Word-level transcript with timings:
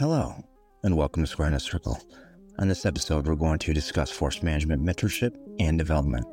Hello, 0.00 0.34
and 0.82 0.96
welcome 0.96 1.22
to 1.22 1.26
Square 1.26 1.48
in 1.48 1.54
a 1.54 1.60
Circle. 1.60 2.00
On 2.58 2.68
this 2.68 2.86
episode, 2.86 3.26
we're 3.26 3.34
going 3.34 3.58
to 3.58 3.74
discuss 3.74 4.10
force 4.10 4.42
management 4.42 4.82
mentorship 4.82 5.36
and 5.58 5.76
development, 5.76 6.24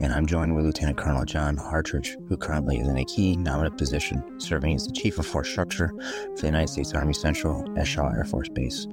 and 0.00 0.12
I'm 0.12 0.26
joined 0.26 0.56
with 0.56 0.64
Lieutenant 0.64 0.98
Colonel 0.98 1.24
John 1.24 1.56
Hartrich, 1.56 2.16
who 2.28 2.36
currently 2.36 2.78
is 2.78 2.88
in 2.88 2.98
a 2.98 3.04
key 3.04 3.36
nominative 3.36 3.78
position, 3.78 4.40
serving 4.40 4.74
as 4.74 4.88
the 4.88 4.92
Chief 4.92 5.20
of 5.20 5.26
Force 5.28 5.48
Structure 5.48 5.92
for 6.34 6.40
the 6.40 6.46
United 6.48 6.70
States 6.70 6.94
Army 6.94 7.14
Central 7.14 7.64
at 7.78 7.86
Shaw 7.86 8.08
Air 8.08 8.24
Force 8.24 8.48
Base. 8.48 8.88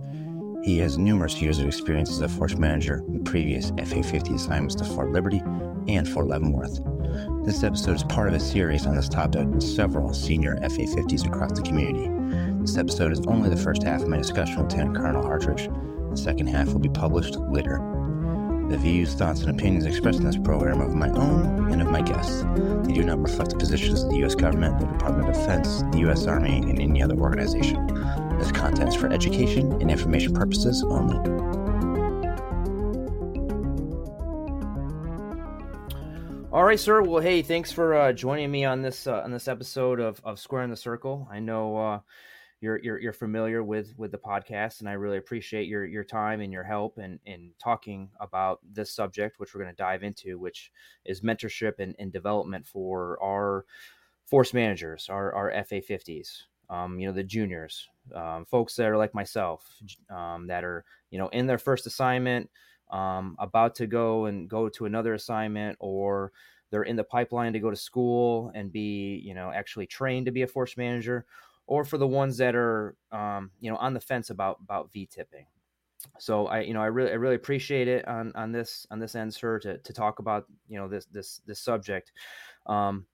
He 0.63 0.77
has 0.77 0.99
numerous 0.99 1.41
years 1.41 1.57
of 1.57 1.65
experience 1.65 2.11
as 2.11 2.21
a 2.21 2.29
force 2.29 2.55
manager 2.55 3.01
with 3.07 3.25
previous 3.25 3.71
FA 3.83 4.03
50 4.03 4.35
assignments 4.35 4.75
to 4.75 4.83
Fort 4.83 5.11
Liberty 5.11 5.41
and 5.87 6.07
Fort 6.07 6.27
Leavenworth. 6.27 6.79
This 7.47 7.63
episode 7.63 7.95
is 7.95 8.03
part 8.03 8.27
of 8.27 8.35
a 8.35 8.39
series 8.39 8.85
on 8.85 8.95
this 8.95 9.09
topic 9.09 9.47
with 9.47 9.63
several 9.63 10.13
senior 10.13 10.55
FA 10.57 10.85
50s 10.85 11.25
across 11.25 11.53
the 11.53 11.63
community. 11.63 12.18
This 12.69 12.77
episode 12.77 13.11
is 13.11 13.21
only 13.25 13.49
the 13.49 13.57
first 13.57 13.81
half 13.81 14.03
of 14.03 14.09
my 14.09 14.17
discussion 14.17 14.57
with 14.57 14.71
Lieutenant 14.71 14.95
Colonel 14.95 15.23
Hartrich. 15.23 16.11
The 16.11 16.15
second 16.15 16.45
half 16.45 16.67
will 16.67 16.77
be 16.77 16.87
published 16.87 17.35
later. 17.35 17.79
The 18.69 18.77
views, 18.77 19.15
thoughts, 19.15 19.41
and 19.41 19.49
opinions 19.49 19.87
expressed 19.87 20.19
in 20.19 20.25
this 20.25 20.37
program 20.37 20.79
are 20.79 20.85
of 20.85 20.93
my 20.93 21.09
own 21.09 21.71
and 21.71 21.81
of 21.81 21.89
my 21.89 22.03
guests. 22.03 22.43
They 22.83 22.93
do 22.93 23.01
not 23.01 23.17
reflect 23.17 23.49
the 23.49 23.57
positions 23.57 24.03
of 24.03 24.11
the 24.11 24.17
U.S. 24.17 24.35
government, 24.35 24.79
the 24.79 24.85
Department 24.85 25.29
of 25.29 25.33
Defense, 25.33 25.81
the 25.91 25.97
U.S. 26.01 26.27
Army, 26.27 26.57
and 26.57 26.79
any 26.79 27.01
other 27.01 27.15
organization. 27.15 27.87
This 28.37 28.51
content 28.51 28.89
is 28.89 28.93
for 28.93 29.11
education 29.11 29.71
and 29.81 29.89
information 29.89 30.35
purposes 30.35 30.83
only. 30.83 31.17
All 36.51 36.63
right, 36.63 36.79
sir. 36.79 37.01
Well, 37.01 37.23
hey, 37.23 37.41
thanks 37.41 37.71
for 37.71 37.95
uh, 37.95 38.13
joining 38.13 38.51
me 38.51 38.63
on 38.63 38.83
this 38.83 39.07
uh, 39.07 39.21
on 39.21 39.31
this 39.31 39.47
episode 39.47 39.99
of, 39.99 40.21
of 40.23 40.39
Square 40.39 40.65
in 40.65 40.69
the 40.69 40.77
Circle. 40.77 41.27
I 41.31 41.39
know 41.39 41.75
uh, 41.75 41.99
you're, 42.61 42.77
you're 42.79 42.99
you're 42.99 43.13
familiar 43.13 43.63
with 43.63 43.93
with 43.97 44.11
the 44.11 44.17
podcast, 44.17 44.79
and 44.79 44.89
I 44.89 44.93
really 44.93 45.17
appreciate 45.17 45.67
your 45.67 45.85
your 45.85 46.03
time 46.03 46.41
and 46.41 46.51
your 46.51 46.63
help 46.63 46.97
in 46.97 47.19
in 47.25 47.51
talking 47.61 48.09
about 48.19 48.59
this 48.69 48.91
subject, 48.91 49.39
which 49.39 49.53
we're 49.53 49.61
going 49.61 49.73
to 49.73 49.81
dive 49.81 50.03
into, 50.03 50.37
which 50.37 50.71
is 51.05 51.21
mentorship 51.21 51.79
and, 51.79 51.95
and 51.99 52.11
development 52.11 52.65
for 52.65 53.17
our 53.23 53.65
force 54.25 54.53
managers, 54.53 55.07
our 55.09 55.33
our 55.33 55.63
FA 55.63 55.81
fifties 55.81 56.47
um, 56.69 56.99
you 56.99 57.07
know, 57.07 57.13
the 57.13 57.23
juniors, 57.23 57.89
um, 58.13 58.45
folks 58.45 58.75
that 58.75 58.87
are 58.87 58.97
like 58.97 59.13
myself, 59.13 59.67
um, 60.09 60.47
that 60.47 60.63
are, 60.63 60.85
you 61.09 61.17
know, 61.17 61.27
in 61.29 61.47
their 61.47 61.57
first 61.57 61.87
assignment, 61.87 62.49
um, 62.91 63.35
about 63.39 63.75
to 63.75 63.87
go 63.87 64.25
and 64.25 64.49
go 64.49 64.69
to 64.69 64.85
another 64.85 65.13
assignment, 65.13 65.77
or 65.79 66.31
they're 66.69 66.83
in 66.83 66.95
the 66.95 67.03
pipeline 67.03 67.53
to 67.53 67.59
go 67.59 67.71
to 67.71 67.75
school 67.75 68.51
and 68.53 68.71
be, 68.71 69.21
you 69.25 69.33
know, 69.33 69.51
actually 69.51 69.87
trained 69.87 70.27
to 70.27 70.31
be 70.31 70.43
a 70.43 70.47
force 70.47 70.77
manager, 70.77 71.25
or 71.69 71.85
for 71.85 71.99
the 71.99 72.07
ones 72.07 72.37
that 72.37 72.55
are, 72.55 72.95
um, 73.11 73.51
you 73.59 73.69
know, 73.69 73.77
on 73.77 73.93
the 73.93 73.99
fence 73.99 74.31
about 74.31 74.57
about 74.61 74.91
V 74.91 75.05
tipping. 75.05 75.45
So 76.17 76.47
I, 76.47 76.61
you 76.61 76.73
know, 76.73 76.81
I 76.81 76.87
really, 76.87 77.11
I 77.11 77.15
really 77.15 77.35
appreciate 77.35 77.87
it 77.87 78.07
on 78.07 78.31
on 78.35 78.51
this 78.51 78.87
on 78.89 78.99
this 78.99 79.15
end, 79.15 79.33
sir, 79.33 79.59
to 79.59 79.77
to 79.77 79.93
talk 79.93 80.17
about, 80.17 80.45
you 80.67 80.79
know, 80.79 80.87
this 80.87 81.05
this 81.05 81.41
this 81.45 81.59
subject. 81.59 82.11
Um, 82.65 83.05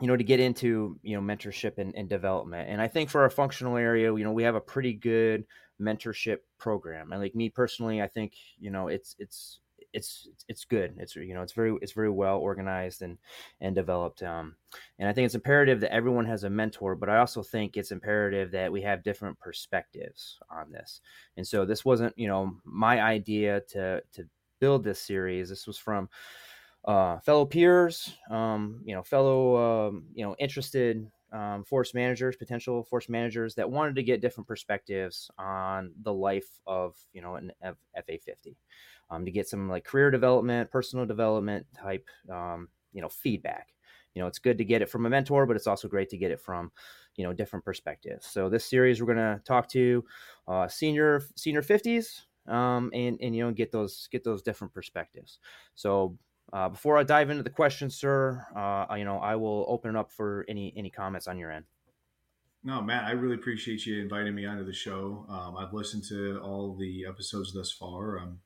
you 0.00 0.08
know, 0.08 0.16
to 0.16 0.24
get 0.24 0.40
into, 0.40 0.98
you 1.02 1.16
know, 1.16 1.22
mentorship 1.22 1.78
and, 1.78 1.94
and, 1.94 2.06
development. 2.06 2.68
And 2.68 2.82
I 2.82 2.88
think 2.88 3.08
for 3.08 3.22
our 3.22 3.30
functional 3.30 3.78
area, 3.78 4.14
you 4.14 4.24
know, 4.24 4.32
we 4.32 4.42
have 4.42 4.54
a 4.54 4.60
pretty 4.60 4.92
good 4.92 5.46
mentorship 5.80 6.38
program. 6.58 7.12
And 7.12 7.20
like 7.22 7.34
me 7.34 7.48
personally, 7.48 8.02
I 8.02 8.08
think, 8.08 8.34
you 8.58 8.70
know, 8.70 8.88
it's, 8.88 9.16
it's, 9.18 9.60
it's, 9.92 10.28
it's 10.48 10.64
good. 10.64 10.94
It's, 10.98 11.16
you 11.16 11.34
know, 11.34 11.42
it's 11.42 11.52
very, 11.52 11.74
it's 11.82 11.92
very 11.92 12.10
well 12.10 12.38
organized 12.38 13.02
and, 13.02 13.18
and 13.60 13.74
developed. 13.74 14.22
Um, 14.22 14.56
and 14.98 15.08
I 15.08 15.12
think 15.12 15.26
it's 15.26 15.34
imperative 15.34 15.80
that 15.80 15.92
everyone 15.92 16.26
has 16.26 16.44
a 16.44 16.50
mentor, 16.50 16.94
but 16.94 17.08
I 17.08 17.18
also 17.18 17.42
think 17.42 17.76
it's 17.76 17.92
imperative 17.92 18.50
that 18.52 18.70
we 18.72 18.82
have 18.82 19.02
different 19.02 19.38
perspectives 19.38 20.38
on 20.50 20.72
this. 20.72 21.00
And 21.36 21.46
so 21.46 21.64
this 21.64 21.84
wasn't, 21.84 22.16
you 22.16 22.28
know, 22.28 22.56
my 22.64 23.00
idea 23.00 23.62
to, 23.70 24.02
to 24.12 24.24
build 24.60 24.84
this 24.84 25.00
series. 25.00 25.48
This 25.48 25.66
was 25.66 25.78
from, 25.78 26.08
uh, 26.84 27.18
fellow 27.20 27.44
peers, 27.44 28.14
um, 28.30 28.80
you 28.84 28.94
know, 28.94 29.02
fellow, 29.02 29.88
um, 29.88 30.04
you 30.14 30.24
know, 30.24 30.36
interested 30.38 31.10
um, 31.36 31.64
force 31.64 31.92
managers, 31.92 32.36
potential 32.36 32.82
force 32.84 33.08
managers 33.08 33.54
that 33.56 33.70
wanted 33.70 33.94
to 33.96 34.02
get 34.02 34.22
different 34.22 34.48
perspectives 34.48 35.30
on 35.38 35.92
the 36.02 36.12
life 36.12 36.48
of, 36.66 36.96
you 37.12 37.20
know, 37.20 37.34
an 37.34 37.52
F- 37.62 37.76
FA50, 37.94 38.56
um, 39.10 39.24
to 39.24 39.30
get 39.30 39.46
some 39.46 39.68
like 39.68 39.84
career 39.84 40.10
development, 40.10 40.70
personal 40.70 41.04
development 41.04 41.66
type, 41.76 42.08
um, 42.32 42.68
you 42.92 43.02
know, 43.02 43.08
feedback. 43.08 43.68
You 44.14 44.22
know, 44.22 44.28
it's 44.28 44.38
good 44.38 44.56
to 44.56 44.64
get 44.64 44.80
it 44.80 44.88
from 44.88 45.04
a 45.04 45.10
mentor, 45.10 45.44
but 45.44 45.56
it's 45.56 45.66
also 45.66 45.88
great 45.88 46.08
to 46.08 46.16
get 46.16 46.30
it 46.30 46.40
from, 46.40 46.72
you 47.16 47.24
know, 47.24 47.34
different 47.34 47.66
perspectives. 47.66 48.26
So 48.26 48.48
this 48.48 48.64
series, 48.64 49.02
we're 49.02 49.14
going 49.14 49.18
to 49.18 49.42
talk 49.44 49.68
to 49.70 50.04
uh, 50.48 50.68
senior 50.68 51.22
senior 51.36 51.60
50s, 51.60 52.22
um, 52.48 52.90
and 52.94 53.18
and 53.20 53.36
you 53.36 53.44
know 53.44 53.52
get 53.52 53.72
those 53.72 54.08
get 54.10 54.24
those 54.24 54.42
different 54.42 54.72
perspectives. 54.72 55.38
So 55.74 56.16
uh, 56.52 56.68
before 56.68 56.96
I 56.96 57.02
dive 57.02 57.30
into 57.30 57.42
the 57.42 57.50
questions, 57.50 57.96
sir, 57.96 58.46
uh, 58.54 58.94
you 58.96 59.04
know, 59.04 59.18
I 59.18 59.36
will 59.36 59.64
open 59.68 59.90
it 59.90 59.98
up 59.98 60.12
for 60.12 60.44
any 60.48 60.72
any 60.76 60.90
comments 60.90 61.26
on 61.26 61.38
your 61.38 61.50
end. 61.50 61.64
No, 62.62 62.82
Matt, 62.82 63.04
I 63.04 63.12
really 63.12 63.36
appreciate 63.36 63.86
you 63.86 64.00
inviting 64.02 64.34
me 64.34 64.44
onto 64.44 64.64
the 64.64 64.72
show. 64.72 65.24
Um, 65.28 65.56
I've 65.56 65.72
listened 65.72 66.04
to 66.08 66.40
all 66.42 66.74
the 66.74 67.06
episodes 67.08 67.52
thus 67.52 67.70
far. 67.70 68.18
I'm 68.18 68.40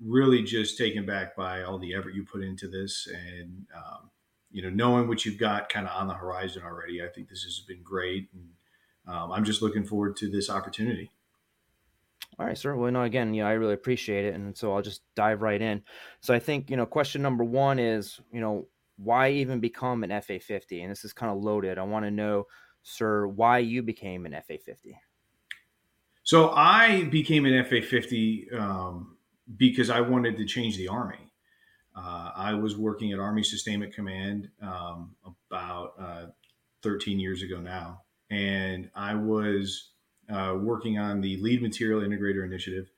really 0.00 0.42
just 0.42 0.78
taken 0.78 1.04
back 1.04 1.34
by 1.34 1.62
all 1.62 1.78
the 1.78 1.94
effort 1.94 2.14
you 2.14 2.24
put 2.24 2.42
into 2.42 2.68
this, 2.68 3.08
and 3.12 3.66
um, 3.74 4.10
you 4.50 4.62
know, 4.62 4.70
knowing 4.70 5.08
what 5.08 5.24
you've 5.24 5.38
got 5.38 5.68
kind 5.68 5.86
of 5.86 5.96
on 5.96 6.06
the 6.06 6.14
horizon 6.14 6.62
already. 6.64 7.02
I 7.02 7.08
think 7.08 7.28
this 7.28 7.42
has 7.42 7.64
been 7.66 7.82
great, 7.82 8.28
and 8.32 8.48
um, 9.12 9.32
I'm 9.32 9.44
just 9.44 9.62
looking 9.62 9.84
forward 9.84 10.16
to 10.18 10.30
this 10.30 10.50
opportunity. 10.50 11.10
All 12.38 12.44
right, 12.44 12.56
sir. 12.56 12.76
Well, 12.76 12.92
no, 12.92 13.02
again, 13.02 13.32
you 13.32 13.42
know, 13.42 13.48
I 13.48 13.52
really 13.52 13.74
appreciate 13.74 14.26
it, 14.26 14.34
and 14.34 14.56
so 14.56 14.74
I'll 14.74 14.82
just 14.82 15.02
dive 15.14 15.40
right 15.40 15.60
in. 15.60 15.82
So 16.20 16.34
I 16.34 16.38
think 16.38 16.70
you 16.70 16.76
know, 16.76 16.84
question 16.84 17.22
number 17.22 17.44
one 17.44 17.78
is, 17.78 18.20
you 18.30 18.40
know, 18.40 18.68
why 18.98 19.30
even 19.30 19.58
become 19.58 20.04
an 20.04 20.20
FA 20.20 20.38
fifty? 20.38 20.82
And 20.82 20.90
this 20.90 21.04
is 21.04 21.14
kind 21.14 21.32
of 21.32 21.42
loaded. 21.42 21.78
I 21.78 21.82
want 21.82 22.04
to 22.04 22.10
know, 22.10 22.44
sir, 22.82 23.26
why 23.26 23.58
you 23.58 23.82
became 23.82 24.26
an 24.26 24.32
FA 24.46 24.58
fifty. 24.58 24.98
So 26.24 26.50
I 26.50 27.04
became 27.04 27.46
an 27.46 27.64
FA 27.64 27.80
fifty 27.80 28.50
um, 28.50 29.16
because 29.56 29.88
I 29.88 30.02
wanted 30.02 30.36
to 30.36 30.44
change 30.44 30.76
the 30.76 30.88
Army. 30.88 31.32
Uh, 31.96 32.32
I 32.36 32.52
was 32.52 32.76
working 32.76 33.12
at 33.12 33.18
Army 33.18 33.42
Sustainment 33.42 33.94
Command 33.94 34.50
um, 34.60 35.14
about 35.48 35.94
uh, 35.98 36.26
13 36.82 37.18
years 37.18 37.40
ago 37.40 37.58
now, 37.58 38.02
and 38.28 38.90
I 38.94 39.14
was 39.14 39.92
uh, 40.30 40.56
working 40.58 40.98
on 40.98 41.20
the 41.20 41.36
lead 41.38 41.62
materiel 41.62 42.00
integrator 42.00 42.44
initiative 42.44 42.90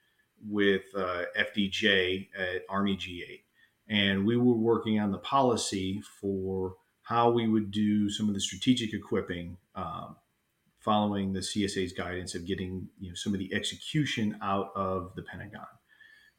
with 0.47 0.85
uh, 0.97 1.25
FDJ 1.39 2.29
at 2.39 2.63
Army 2.69 2.97
G8. 2.97 3.41
And 3.89 4.27
we 4.27 4.37
were 4.37 4.55
working 4.55 5.01
on 5.01 5.11
the 5.11 5.19
policy 5.19 6.03
for 6.21 6.75
how 7.03 7.31
we 7.31 7.49
would 7.49 7.71
do 7.71 8.11
some 8.11 8.29
of 8.29 8.35
the 8.35 8.41
strategic 8.41 8.93
equipping 8.93 9.57
um, 9.75 10.17
following 10.79 11.33
the 11.33 11.41
CSA's 11.41 11.93
guidance 11.93 12.35
of 12.35 12.47
getting 12.47 12.89
you 13.01 13.09
know, 13.09 13.15
some 13.15 13.33
of 13.33 13.39
the 13.39 13.53
execution 13.55 14.37
out 14.43 14.71
of 14.77 15.15
the 15.17 15.23
Pentagon. 15.23 15.67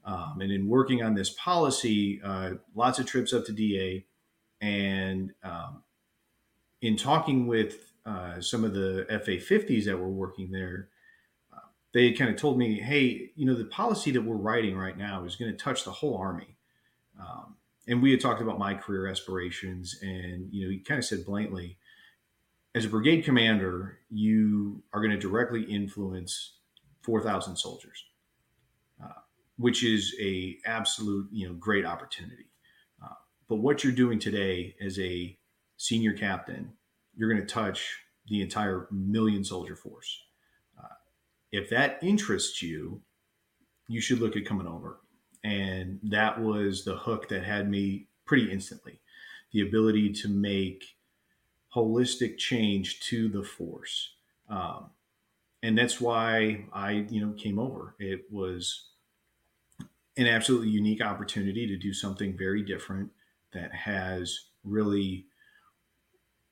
Um, 0.06 0.38
and 0.42 0.52
in 0.52 0.68
working 0.68 1.04
on 1.04 1.14
this 1.14 1.32
policy, 1.32 2.22
uh, 2.24 2.52
lots 2.74 3.00
of 3.00 3.06
trips 3.06 3.34
up 3.34 3.46
to 3.46 3.52
DA, 3.52 4.06
and 4.62 5.34
um, 5.44 5.84
in 6.82 6.96
talking 6.96 7.48
with 7.48 7.89
uh, 8.06 8.40
some 8.42 8.64
of 8.64 8.74
the 8.74 9.06
FA 9.10 9.38
50s 9.38 9.86
that 9.86 9.98
were 9.98 10.10
working 10.10 10.52
there, 10.52 10.90
uh, 11.54 11.60
they 11.94 12.12
kind 12.14 12.30
of 12.30 12.38
told 12.38 12.58
me, 12.58 12.80
hey, 12.80 13.32
you 13.36 13.46
know, 13.46 13.56
the 13.56 13.66
policy 13.66 14.12
that 14.12 14.22
we're 14.22 14.36
writing 14.36 14.78
right 14.78 14.98
now 14.98 15.24
is 15.26 15.36
going 15.36 15.52
to 15.52 15.58
touch 15.58 15.84
the 15.84 15.92
whole 15.92 16.18
Army. 16.18 16.58
Um, 17.20 17.56
and 17.88 18.02
we 18.02 18.12
had 18.12 18.22
talked 18.22 18.42
about 18.42 18.60
my 18.60 18.74
career 18.74 19.08
aspirations, 19.08 19.98
and, 20.02 20.48
you 20.52 20.66
know, 20.66 20.72
he 20.72 20.80
kind 20.80 21.00
of 21.00 21.06
said 21.06 21.26
bluntly, 21.26 21.78
as 22.76 22.86
a 22.86 22.90
brigade 22.90 23.24
commander, 23.24 24.00
you 24.10 24.84
are 24.94 25.02
going 25.02 25.12
to 25.12 25.18
directly 25.18 25.64
influence 25.64 26.54
4,000 27.02 27.56
soldiers, 27.56 28.06
uh, 29.04 29.22
which 29.58 29.84
is 29.84 30.16
a 30.22 30.58
absolute, 30.66 31.28
you 31.32 31.48
know, 31.48 31.56
great 31.56 31.86
opportunity. 31.86 32.52
Uh, 33.04 33.16
but 33.48 33.56
what 33.56 33.84
you're 33.84 33.92
doing 33.92 34.20
today 34.20 34.76
as 34.80 35.00
a 35.00 35.36
senior 35.78 36.14
captain 36.14 36.74
you're 37.20 37.30
going 37.30 37.46
to 37.46 37.54
touch 37.54 38.00
the 38.30 38.42
entire 38.42 38.88
million 38.92 39.44
soldier 39.44 39.76
force. 39.76 40.24
Uh, 40.82 40.96
if 41.52 41.70
that 41.70 42.00
interests 42.02 42.62
you, 42.62 43.02
you 43.90 44.00
should 44.00 44.22
look 44.22 44.38
at 44.38 44.46
coming 44.46 44.68
over. 44.68 45.02
And 45.44 46.00
that 46.04 46.40
was 46.40 46.86
the 46.86 46.96
hook 46.96 47.28
that 47.28 47.44
had 47.44 47.70
me 47.70 48.08
pretty 48.26 48.50
instantly 48.52 49.02
the 49.52 49.62
ability 49.62 50.14
to 50.14 50.28
make 50.28 50.96
holistic 51.76 52.38
change 52.38 53.00
to 53.00 53.28
the 53.30 53.44
force. 53.44 54.14
Um, 54.48 54.92
and 55.64 55.78
that's 55.78 56.00
why 56.00 56.66
I, 56.72 57.08
you 57.10 57.20
know, 57.20 57.34
came 57.34 57.60
over. 57.60 57.96
It 58.00 58.26
was 58.32 58.90
an 60.18 60.28
absolutely 60.28 60.70
unique 60.70 61.02
opportunity 61.02 61.66
to 61.68 61.78
do 61.78 61.94
something 61.94 62.38
very 62.38 62.62
different 62.62 63.10
that 63.54 63.74
has 63.74 64.50
really 64.64 65.26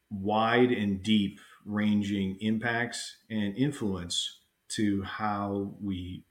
wide 0.09 0.71
and 0.71 1.03
deep 1.03 1.39
ranging 1.65 2.37
impacts 2.39 3.17
and 3.29 3.55
influence 3.57 4.39
to 4.69 5.03
how 5.03 5.75
we 5.81 6.23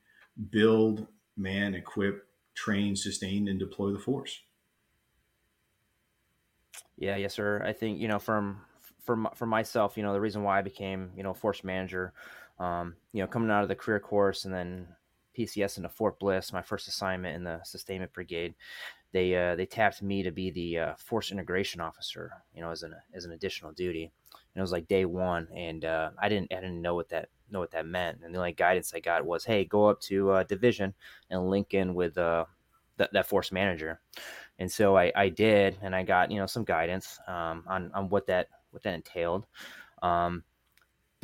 build, 0.50 1.06
man, 1.37 1.75
equip, 1.75 2.26
train, 2.55 2.96
sustain, 2.96 3.49
and 3.49 3.58
deploy 3.58 3.93
the 3.93 3.99
force. 3.99 4.40
Yeah, 6.96 7.17
yes, 7.17 7.34
sir. 7.34 7.62
I 7.64 7.73
think 7.73 8.00
you 8.00 8.08
know 8.08 8.19
from 8.19 8.62
for 9.05 9.31
for 9.34 9.46
myself, 9.46 9.96
you 9.96 10.02
know, 10.02 10.12
the 10.12 10.20
reason 10.20 10.43
why 10.43 10.58
I 10.58 10.62
became 10.62 11.11
you 11.17 11.22
know 11.22 11.34
force 11.34 11.62
manager, 11.62 12.12
um, 12.58 12.96
you 13.12 13.20
know, 13.20 13.26
coming 13.26 13.50
out 13.50 13.62
of 13.62 13.69
the 13.69 13.75
career 13.75 14.00
course 14.00 14.44
and 14.44 14.55
then 14.55 14.88
PCS 15.38 15.76
into 15.76 15.88
Fort 15.88 16.19
Bliss, 16.19 16.52
my 16.52 16.62
first 16.62 16.88
assignment 16.88 17.37
in 17.37 17.44
the 17.44 17.61
sustainment 17.62 18.12
brigade, 18.12 18.55
they 19.12 19.35
uh, 19.35 19.56
they 19.56 19.67
tapped 19.67 20.03
me 20.03 20.23
to 20.23 20.31
be 20.31 20.50
the 20.50 20.79
uh, 20.79 20.94
force 20.97 21.31
integration 21.31 21.81
officer, 21.81 22.32
you 22.55 22.61
know, 22.61 22.70
as 22.70 22.82
an 22.82 22.94
as 23.14 23.25
an 23.25 23.32
additional 23.32 23.73
duty. 23.73 24.12
And 24.32 24.61
it 24.61 24.62
was 24.62 24.73
like 24.73 24.88
day 24.88 25.05
one, 25.05 25.49
and 25.55 25.85
uh, 25.85 26.11
I 26.20 26.29
didn't 26.29 26.53
I 26.53 26.56
didn't 26.56 26.82
know 26.82 26.94
what 26.94 27.08
that 27.11 27.29
know 27.50 27.61
what 27.61 27.70
that 27.73 27.87
meant, 27.87 28.20
and 28.25 28.35
the 28.35 28.38
only 28.38 28.53
guidance 28.53 28.93
I 28.94 29.00
got 29.00 29.25
was, 29.25 29.44
hey, 29.44 29.64
go 29.64 29.87
up 29.87 30.00
to 30.03 30.31
uh, 30.31 30.43
division 30.44 30.94
and 31.31 31.49
link 31.49 31.75
in 31.75 31.94
with 31.94 32.19
uh, 32.19 32.47
that, 32.97 33.12
that 33.12 33.26
force 33.26 33.53
manager 33.53 34.00
and 34.58 34.70
so 34.70 34.97
I, 34.97 35.12
I 35.14 35.29
did, 35.29 35.76
and 35.82 35.94
I 35.94 36.03
got 36.03 36.31
you 36.31 36.38
know 36.38 36.47
some 36.47 36.64
guidance 36.64 37.19
um, 37.26 37.64
on 37.67 37.91
on 37.94 38.08
what 38.08 38.26
that 38.26 38.49
what 38.70 38.82
that 38.82 38.94
entailed. 38.94 39.47
Um, 40.03 40.44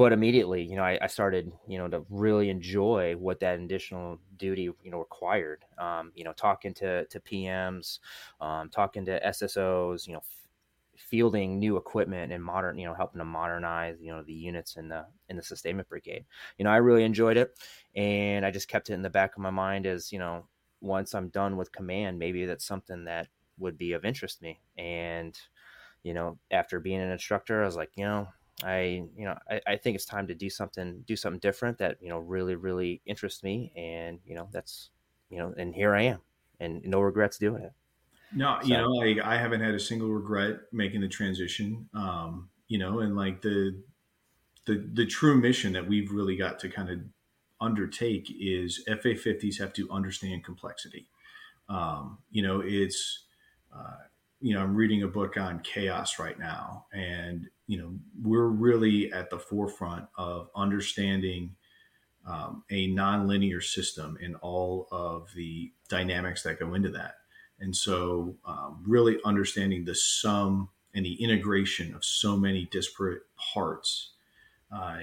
but 0.02 0.12
immediately, 0.12 0.64
you 0.64 0.74
know, 0.74 0.82
I, 0.82 0.98
I, 1.00 1.06
started, 1.06 1.52
you 1.68 1.78
know, 1.78 1.86
to 1.86 2.04
really 2.10 2.50
enjoy 2.50 3.14
what 3.14 3.38
that 3.38 3.60
additional 3.60 4.18
duty, 4.36 4.62
you 4.62 4.90
know, 4.90 4.98
required. 4.98 5.64
Um, 5.78 6.10
you 6.16 6.24
know, 6.24 6.32
talking 6.32 6.74
to 6.74 7.06
to 7.06 7.20
PMs, 7.20 8.00
um, 8.40 8.68
talking 8.68 9.04
to 9.04 9.24
SSOs, 9.24 10.08
you 10.08 10.14
know, 10.14 10.18
f- 10.18 10.48
fielding 10.96 11.60
new 11.60 11.76
equipment 11.76 12.32
and 12.32 12.42
modern, 12.42 12.78
you 12.78 12.84
know, 12.84 12.94
helping 12.94 13.20
to 13.20 13.24
modernize, 13.24 14.00
you 14.00 14.10
know, 14.10 14.24
the 14.24 14.32
units 14.32 14.74
in 14.74 14.88
the 14.88 15.06
in 15.28 15.36
the 15.36 15.42
sustainment 15.44 15.88
brigade. 15.88 16.24
You 16.58 16.64
know, 16.64 16.72
I 16.72 16.78
really 16.78 17.04
enjoyed 17.04 17.36
it, 17.36 17.56
and 17.94 18.44
I 18.44 18.50
just 18.50 18.66
kept 18.66 18.90
it 18.90 18.94
in 18.94 19.02
the 19.02 19.08
back 19.08 19.36
of 19.36 19.42
my 19.42 19.50
mind 19.50 19.86
as, 19.86 20.10
you 20.10 20.18
know, 20.18 20.48
once 20.80 21.14
I'm 21.14 21.28
done 21.28 21.56
with 21.56 21.70
command, 21.70 22.18
maybe 22.18 22.44
that's 22.44 22.66
something 22.66 23.04
that 23.04 23.28
would 23.56 23.78
be 23.78 23.92
of 23.92 24.04
interest 24.04 24.38
to 24.38 24.46
me. 24.46 24.60
And, 24.76 25.38
you 26.02 26.12
know, 26.12 26.40
after 26.50 26.80
being 26.80 27.00
an 27.00 27.12
instructor, 27.12 27.62
I 27.62 27.66
was 27.66 27.76
like, 27.76 27.92
you 27.94 28.04
know, 28.04 28.26
I, 28.64 29.04
you 29.16 29.24
know, 29.24 29.36
I, 29.50 29.60
I 29.66 29.76
think 29.76 29.96
it's 29.96 30.04
time 30.04 30.26
to 30.28 30.34
do 30.34 30.48
something, 30.48 31.02
do 31.06 31.16
something 31.16 31.40
different 31.40 31.78
that, 31.78 31.98
you 32.00 32.08
know, 32.08 32.18
really, 32.18 32.54
really 32.54 33.00
interests 33.06 33.42
me. 33.42 33.72
And, 33.76 34.20
you 34.24 34.34
know, 34.34 34.48
that's, 34.52 34.90
you 35.30 35.38
know, 35.38 35.52
and 35.56 35.74
here 35.74 35.94
I 35.94 36.02
am 36.02 36.20
and 36.60 36.84
no 36.84 37.00
regrets 37.00 37.38
doing 37.38 37.62
it. 37.62 37.72
No, 38.34 38.58
so. 38.60 38.68
you 38.68 38.76
know, 38.76 38.90
like 38.90 39.18
I 39.18 39.36
haven't 39.36 39.60
had 39.60 39.74
a 39.74 39.80
single 39.80 40.08
regret 40.08 40.60
making 40.72 41.00
the 41.00 41.08
transition. 41.08 41.88
Um, 41.94 42.48
you 42.68 42.78
know, 42.78 43.00
and 43.00 43.16
like 43.16 43.42
the, 43.42 43.82
the, 44.66 44.88
the 44.92 45.06
true 45.06 45.36
mission 45.36 45.72
that 45.72 45.86
we've 45.86 46.10
really 46.12 46.36
got 46.36 46.60
to 46.60 46.68
kind 46.68 46.88
of 46.88 47.00
undertake 47.60 48.32
is 48.40 48.82
FA 48.86 49.14
50s 49.14 49.58
have 49.58 49.72
to 49.74 49.90
understand 49.90 50.44
complexity. 50.44 51.08
Um, 51.68 52.18
you 52.30 52.42
know, 52.42 52.62
it's, 52.64 53.24
uh, 53.74 53.96
you 54.40 54.54
know, 54.54 54.60
I'm 54.60 54.74
reading 54.74 55.02
a 55.02 55.08
book 55.08 55.36
on 55.36 55.60
chaos 55.60 56.18
right 56.18 56.38
now, 56.38 56.86
and, 56.92 57.48
you 57.72 57.78
know, 57.78 57.94
we're 58.22 58.48
really 58.48 59.10
at 59.12 59.30
the 59.30 59.38
forefront 59.38 60.06
of 60.18 60.50
understanding 60.54 61.56
um, 62.26 62.64
a 62.70 62.88
nonlinear 62.88 63.62
system 63.62 64.18
and 64.22 64.36
all 64.42 64.88
of 64.92 65.28
the 65.34 65.72
dynamics 65.88 66.42
that 66.42 66.60
go 66.60 66.74
into 66.74 66.90
that. 66.90 67.14
And 67.58 67.74
so, 67.74 68.36
um, 68.44 68.82
really 68.86 69.18
understanding 69.24 69.84
the 69.84 69.94
sum 69.94 70.68
and 70.94 71.06
the 71.06 71.14
integration 71.14 71.94
of 71.94 72.04
so 72.04 72.36
many 72.36 72.68
disparate 72.70 73.22
parts 73.54 74.10
uh, 74.72 74.98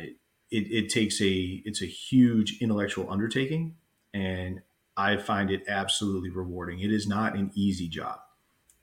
it, 0.51 0.71
it 0.71 0.89
takes 0.89 1.21
a 1.21 1.61
it's 1.65 1.81
a 1.81 1.85
huge 1.85 2.57
intellectual 2.61 3.11
undertaking 3.11 3.75
and 4.13 4.61
i 4.97 5.15
find 5.17 5.51
it 5.51 5.63
absolutely 5.67 6.29
rewarding 6.29 6.79
it 6.79 6.91
is 6.91 7.07
not 7.07 7.35
an 7.35 7.51
easy 7.53 7.87
job 7.87 8.19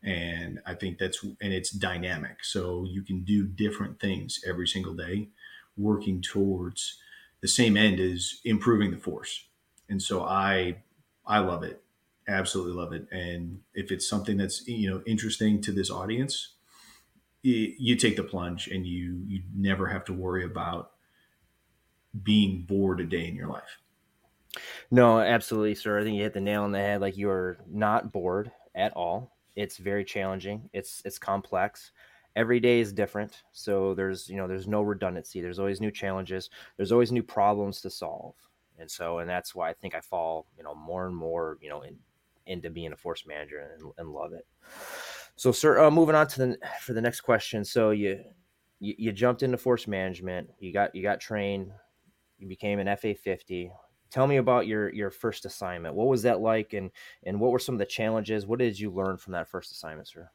and 0.07 0.61
i 0.67 0.73
think 0.75 0.99
that's 0.99 1.23
and 1.23 1.53
it's 1.53 1.71
dynamic 1.71 2.43
so 2.43 2.87
you 2.89 3.03
can 3.03 3.23
do 3.25 3.45
different 3.45 4.01
things 4.01 4.41
every 4.47 4.67
single 4.67 4.95
day 4.95 5.29
working 5.77 6.23
towards 6.23 6.99
the 7.43 7.49
same 7.49 7.77
end 7.77 8.01
is 8.01 8.41
improving 8.45 8.91
the 8.91 8.97
force 8.97 9.49
and 9.89 10.01
so 10.01 10.23
i 10.23 10.77
i 11.27 11.39
love 11.39 11.63
it 11.63 11.83
absolutely 12.29 12.73
love 12.73 12.93
it 12.93 13.07
and 13.13 13.61
if 13.75 13.93
it's 13.93 14.09
something 14.09 14.37
that's 14.37 14.67
you 14.67 14.89
know 14.91 15.03
interesting 15.07 15.61
to 15.61 15.71
this 15.73 15.91
audience 15.91 16.55
you 17.43 17.95
take 17.95 18.17
the 18.17 18.25
plunge 18.25 18.67
and 18.67 18.87
you 18.87 19.23
you 19.27 19.43
never 19.55 19.87
have 19.87 20.05
to 20.05 20.13
worry 20.13 20.45
about 20.45 20.93
being 22.23 22.63
bored 22.63 23.01
a 23.01 23.05
day 23.05 23.27
in 23.27 23.37
your 23.37 23.49
life. 23.49 23.79
No, 24.91 25.21
absolutely, 25.21 25.75
sir. 25.75 26.01
I 26.01 26.05
think 26.05 26.17
you 26.17 26.23
hit 26.23 26.33
the 26.33 26.41
nail 26.41 26.63
on 26.63 26.73
the 26.73 26.79
head. 26.79 27.01
Like 27.01 27.17
you're 27.17 27.59
not 27.69 28.13
bored 28.13 28.51
at 28.75 28.93
all. 28.95 29.36
It's 29.57 29.79
very 29.79 30.05
challenging. 30.05 30.69
It's 30.73 31.03
it's 31.05 31.19
complex. 31.19 31.93
Every 32.37 32.61
day 32.61 32.81
is 32.81 32.93
different. 32.93 33.43
So 33.53 33.95
there's 33.95 34.29
you 34.29 34.37
know 34.37 34.47
there's 34.47 34.69
no 34.69 34.83
redundancy. 34.83 35.41
There's 35.41 35.59
always 35.59 35.81
new 35.81 35.91
challenges. 35.91 36.51
There's 36.77 36.93
always 36.93 37.13
new 37.13 37.23
problems 37.23 37.81
to 37.83 37.91
solve. 37.91 38.35
And 38.79 38.91
so 38.91 39.19
and 39.19 39.29
that's 39.29 39.55
why 39.55 39.71
I 39.71 39.73
think 39.73 39.95
I 39.95 40.01
fall 40.01 40.47
you 40.57 40.63
know 40.63 40.75
more 40.75 41.07
and 41.07 41.17
more 41.17 41.59
you 41.61 41.71
know 41.71 41.83
in, 41.83 41.97
into 42.47 42.71
being 42.71 42.93
a 42.93 42.97
force 42.97 43.25
manager 43.27 43.71
and, 43.75 43.91
and 43.99 44.11
love 44.11 44.33
it. 44.33 44.47
So, 45.35 45.53
sir, 45.53 45.83
uh, 45.85 45.91
moving 45.91 46.15
on 46.15 46.29
to 46.29 46.39
the 46.39 46.59
for 46.83 46.93
the 46.93 47.01
next 47.01 47.23
question. 47.23 47.65
So 47.65 47.91
you, 47.91 48.23
you 48.81 48.95
you 48.99 49.13
jumped 49.13 49.43
into 49.43 49.57
force 49.57 49.87
management. 49.87 50.51
You 50.61 50.73
got 50.73 50.95
you 50.95 51.03
got 51.03 51.21
trained 51.21 51.73
you 52.39 52.47
became 52.49 52.79
an 52.79 52.95
FA 52.97 53.15
50. 53.15 53.71
Tell 54.11 54.27
me 54.27 54.37
about 54.37 54.67
your 54.67 54.93
your 54.93 55.11
first 55.11 55.45
assignment. 55.45 55.95
What 55.95 56.09
was 56.09 56.23
that 56.23 56.41
like, 56.41 56.73
and 56.73 56.91
and 57.25 57.41
what 57.41 57.51
were 57.51 57.59
some 57.59 57.75
of 57.75 57.79
the 57.79 57.87
challenges? 57.87 58.47
What 58.47 58.59
did 58.59 58.79
you 58.79 58.91
learn 58.91 59.17
from 59.17 59.33
that 59.33 59.49
first 59.49 59.73
assignment, 59.73 60.09
sir? 60.09 60.31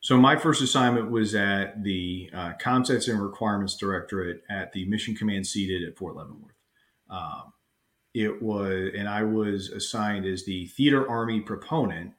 So 0.00 0.16
my 0.16 0.36
first 0.36 0.62
assignment 0.62 1.10
was 1.10 1.34
at 1.34 1.82
the 1.84 2.30
uh, 2.32 2.52
Concepts 2.58 3.08
and 3.08 3.22
Requirements 3.22 3.76
Directorate 3.76 4.42
at 4.48 4.72
the 4.72 4.86
Mission 4.86 5.14
Command 5.14 5.44
CDID 5.44 5.86
at 5.86 5.98
Fort 5.98 6.16
Leavenworth. 6.16 6.54
Um, 7.10 7.52
it 8.14 8.42
was, 8.42 8.92
and 8.96 9.06
I 9.06 9.22
was 9.24 9.68
assigned 9.68 10.24
as 10.24 10.44
the 10.44 10.66
Theater 10.68 11.08
Army 11.08 11.40
proponent. 11.40 12.14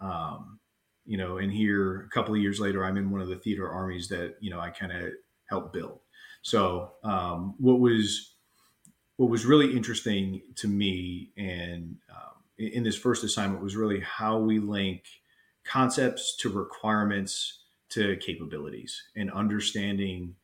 Um, 0.00 0.58
you 1.06 1.16
know, 1.16 1.38
and 1.38 1.52
here 1.52 2.02
a 2.02 2.08
couple 2.08 2.34
of 2.34 2.40
years 2.40 2.58
later, 2.58 2.84
I'm 2.84 2.96
in 2.96 3.10
one 3.10 3.20
of 3.20 3.28
the 3.28 3.36
theater 3.36 3.68
armies 3.68 4.08
that 4.08 4.36
you 4.40 4.50
know 4.50 4.60
I 4.60 4.70
kind 4.70 4.92
of 4.92 5.12
helped 5.48 5.72
build. 5.72 6.00
So 6.42 6.92
um, 7.04 7.54
what 7.58 7.80
was 7.80 8.29
what 9.20 9.28
was 9.28 9.44
really 9.44 9.76
interesting 9.76 10.40
to 10.56 10.66
me 10.66 11.28
and 11.36 11.98
um, 12.10 12.40
in 12.56 12.82
this 12.82 12.96
first 12.96 13.22
assignment 13.22 13.62
was 13.62 13.76
really 13.76 14.00
how 14.00 14.38
we 14.38 14.58
link 14.58 15.04
concepts 15.62 16.34
to 16.38 16.48
requirements 16.48 17.58
to 17.90 18.16
capabilities 18.16 19.10
and 19.14 19.30
understanding 19.32 20.34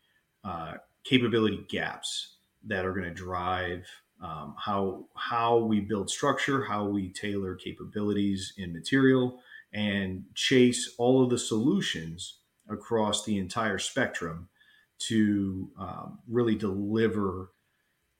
uh, 0.44 0.74
capability 1.04 1.64
gaps 1.70 2.36
that 2.66 2.84
are 2.84 2.92
going 2.92 3.08
to 3.08 3.14
drive 3.14 3.86
um, 4.22 4.54
how 4.58 5.06
how 5.14 5.56
we 5.56 5.80
build 5.80 6.10
structure, 6.10 6.62
how 6.62 6.84
we 6.84 7.08
tailor 7.14 7.54
capabilities 7.54 8.52
in 8.58 8.74
material, 8.74 9.40
and 9.72 10.24
chase 10.34 10.94
all 10.98 11.24
of 11.24 11.30
the 11.30 11.38
solutions 11.38 12.40
across 12.68 13.24
the 13.24 13.38
entire 13.38 13.78
spectrum 13.78 14.50
to 14.98 15.70
um, 15.78 16.18
really 16.28 16.54
deliver 16.54 17.52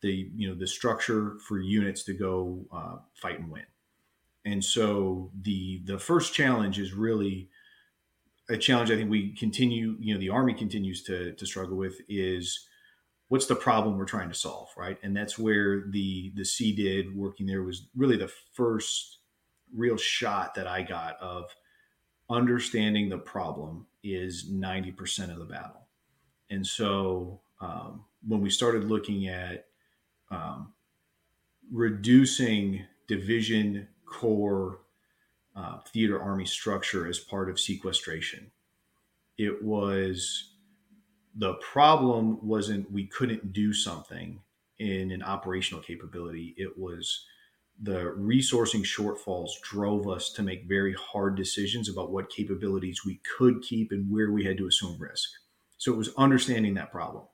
the 0.07 0.31
you 0.37 0.49
know 0.49 0.55
the 0.55 0.67
structure 0.67 1.37
for 1.47 1.59
units 1.59 2.05
to 2.05 2.15
go 2.15 2.65
uh, 2.73 2.97
fight 3.15 3.41
and 3.41 3.51
win. 3.51 3.67
And 4.45 4.65
so 4.65 5.31
the 5.43 5.83
the 5.85 5.99
first 5.99 6.33
challenge 6.33 6.79
is 6.79 6.93
really 6.93 7.51
a 8.49 8.57
challenge 8.57 8.91
I 8.91 8.97
think 8.97 9.11
we 9.11 9.35
continue, 9.35 9.97
you 9.99 10.15
know, 10.15 10.21
the 10.21 10.31
Army 10.31 10.55
continues 10.55 11.03
to, 11.05 11.33
to 11.33 11.47
struggle 11.47 11.77
with 11.77 12.01
is 12.09 12.69
what's 13.29 13.47
the 13.47 13.57
problem 13.57 13.99
we're 13.99 14.05
trying 14.05 14.29
to 14.29 14.37
solve, 14.37 14.69
right? 14.77 14.99
And 15.03 15.17
that's 15.17 15.39
where 15.39 15.87
the 15.91 16.33
the 16.37 16.43
CDID 16.43 17.15
working 17.15 17.47
there 17.47 17.65
was 17.65 17.89
really 17.97 18.17
the 18.17 18.33
first 18.53 19.19
real 19.75 19.97
shot 19.97 20.55
that 20.55 20.69
I 20.69 20.83
got 20.83 21.17
of 21.21 21.45
understanding 22.31 23.09
the 23.09 23.19
problem 23.19 23.87
is 24.03 24.51
90% 24.51 25.31
of 25.31 25.39
the 25.39 25.45
battle. 25.45 25.87
And 26.51 26.65
so 26.65 27.41
um, 27.61 28.05
when 28.27 28.41
we 28.41 28.51
started 28.51 28.85
looking 28.85 29.29
at 29.29 29.66
um, 30.31 30.73
reducing 31.71 32.85
division 33.07 33.89
corps 34.05 34.81
uh, 35.55 35.79
theater 35.89 36.21
army 36.21 36.45
structure 36.45 37.09
as 37.09 37.19
part 37.19 37.49
of 37.49 37.59
sequestration. 37.59 38.51
It 39.39 39.63
was 39.63 40.51
the 41.35 41.55
problem 41.55 42.47
wasn't 42.47 42.91
we 42.91 43.07
couldn't 43.07 43.53
do 43.53 43.73
something 43.73 44.41
in 44.79 45.11
an 45.11 45.23
operational 45.23 45.83
capability. 45.83 46.55
It 46.57 46.79
was 46.79 47.25
the 47.81 48.15
resourcing 48.19 48.83
shortfalls 48.83 49.51
drove 49.63 50.09
us 50.09 50.31
to 50.33 50.43
make 50.43 50.65
very 50.65 50.95
hard 50.95 51.37
decisions 51.37 51.89
about 51.89 52.11
what 52.11 52.31
capabilities 52.31 53.05
we 53.05 53.21
could 53.37 53.63
keep 53.63 53.93
and 53.93 54.11
where 54.11 54.33
we 54.33 54.45
had 54.45 54.57
to 54.59 54.67
assume 54.67 54.97
risk. 54.99 55.29
So 55.77 55.93
it 55.93 55.97
was 55.97 56.15
understanding 56.17 56.75
that 56.75 56.91
problem. 56.91 57.25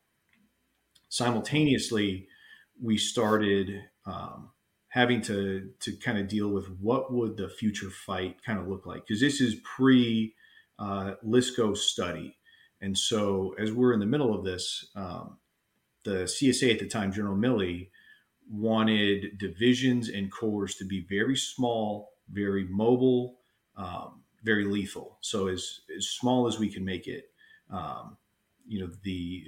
Simultaneously, 1.08 2.26
we 2.82 2.98
started 2.98 3.84
um, 4.06 4.50
having 4.88 5.20
to 5.22 5.70
to 5.80 5.92
kind 5.96 6.18
of 6.18 6.28
deal 6.28 6.48
with 6.48 6.66
what 6.80 7.12
would 7.12 7.36
the 7.36 7.48
future 7.48 7.90
fight 7.90 8.42
kind 8.44 8.58
of 8.58 8.68
look 8.68 8.86
like 8.86 9.06
because 9.06 9.20
this 9.20 9.40
is 9.40 9.54
pre 9.62 10.34
uh, 10.78 11.14
LSCO 11.24 11.76
study, 11.76 12.36
and 12.80 12.96
so 12.96 13.54
as 13.58 13.72
we're 13.72 13.92
in 13.92 14.00
the 14.00 14.06
middle 14.06 14.34
of 14.34 14.44
this, 14.44 14.90
um, 14.96 15.38
the 16.04 16.24
CSA 16.24 16.72
at 16.72 16.78
the 16.80 16.88
time, 16.88 17.12
General 17.12 17.36
Milley, 17.36 17.90
wanted 18.50 19.38
divisions 19.38 20.08
and 20.08 20.32
corps 20.32 20.74
to 20.74 20.84
be 20.84 21.06
very 21.08 21.36
small, 21.36 22.10
very 22.30 22.64
mobile, 22.64 23.38
um, 23.76 24.22
very 24.42 24.64
lethal. 24.64 25.18
So 25.20 25.48
as 25.48 25.80
as 25.96 26.08
small 26.08 26.48
as 26.48 26.58
we 26.58 26.68
can 26.68 26.84
make 26.84 27.06
it. 27.06 27.26
Um, 27.70 28.18
you 28.66 28.80
know, 28.80 28.92
the 29.02 29.44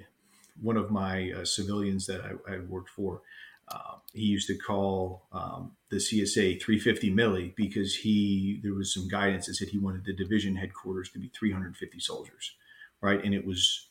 one 0.61 0.77
of 0.77 0.91
my 0.91 1.33
uh, 1.33 1.45
civilians 1.45 2.07
that 2.07 2.21
I, 2.23 2.55
I 2.55 2.59
worked 2.61 2.91
for, 2.91 3.23
uh, 3.69 3.97
he 4.13 4.23
used 4.23 4.47
to 4.49 4.57
call 4.57 5.27
um, 5.33 5.73
the 5.91 5.97
CSA 5.97 6.63
350 6.63 7.13
Milley 7.13 7.57
because 7.57 7.97
he 7.97 8.61
there 8.63 8.75
was 8.75 8.93
some 8.93 9.09
guidance 9.09 9.47
that 9.47 9.55
said 9.55 9.69
he 9.69 9.79
wanted 9.79 10.05
the 10.05 10.15
division 10.15 10.57
headquarters 10.57 11.11
to 11.11 11.19
be 11.19 11.29
350 11.29 11.99
soldiers, 11.99 12.53
right? 13.01 13.25
And 13.25 13.35
it 13.35 13.47
was 13.47 13.89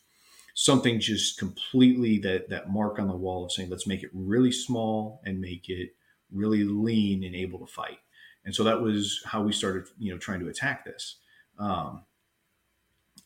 something 0.53 0.99
just 0.99 1.37
completely 1.39 2.19
that 2.19 2.49
that 2.49 2.69
mark 2.69 2.99
on 2.99 3.07
the 3.07 3.15
wall 3.15 3.45
of 3.45 3.51
saying 3.51 3.69
let's 3.69 3.87
make 3.87 4.03
it 4.03 4.09
really 4.13 4.51
small 4.51 5.21
and 5.25 5.41
make 5.41 5.69
it 5.69 5.95
really 6.31 6.63
lean 6.63 7.23
and 7.23 7.35
able 7.35 7.59
to 7.59 7.65
fight 7.65 7.97
and 8.45 8.53
so 8.53 8.63
that 8.63 8.81
was 8.81 9.21
how 9.25 9.41
we 9.41 9.51
started 9.51 9.85
you 9.97 10.11
know 10.11 10.17
trying 10.17 10.39
to 10.39 10.47
attack 10.47 10.85
this 10.85 11.17
um, 11.59 12.03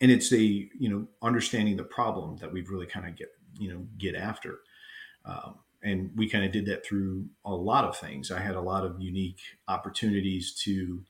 and 0.01 0.11
it's 0.11 0.31
a 0.31 0.37
you 0.39 0.89
know 0.89 1.07
understanding 1.21 1.77
the 1.77 1.83
problem 1.83 2.37
that 2.37 2.51
we've 2.51 2.69
really 2.69 2.85
kind 2.85 3.07
of 3.07 3.15
get 3.15 3.29
you 3.57 3.69
know 3.69 3.85
get 3.97 4.15
after. 4.15 4.59
Um, 5.25 5.55
and 5.83 6.11
we 6.15 6.27
kind 6.27 6.43
of 6.43 6.51
did 6.51 6.65
that 6.65 6.85
through 6.85 7.27
a 7.45 7.53
lot 7.53 7.85
of 7.85 7.95
things. 7.95 8.31
I 8.31 8.39
had 8.39 8.55
a 8.55 8.61
lot 8.61 8.83
of 8.83 8.99
unique 8.99 9.39
opportunities 9.67 10.53
to 10.63 11.03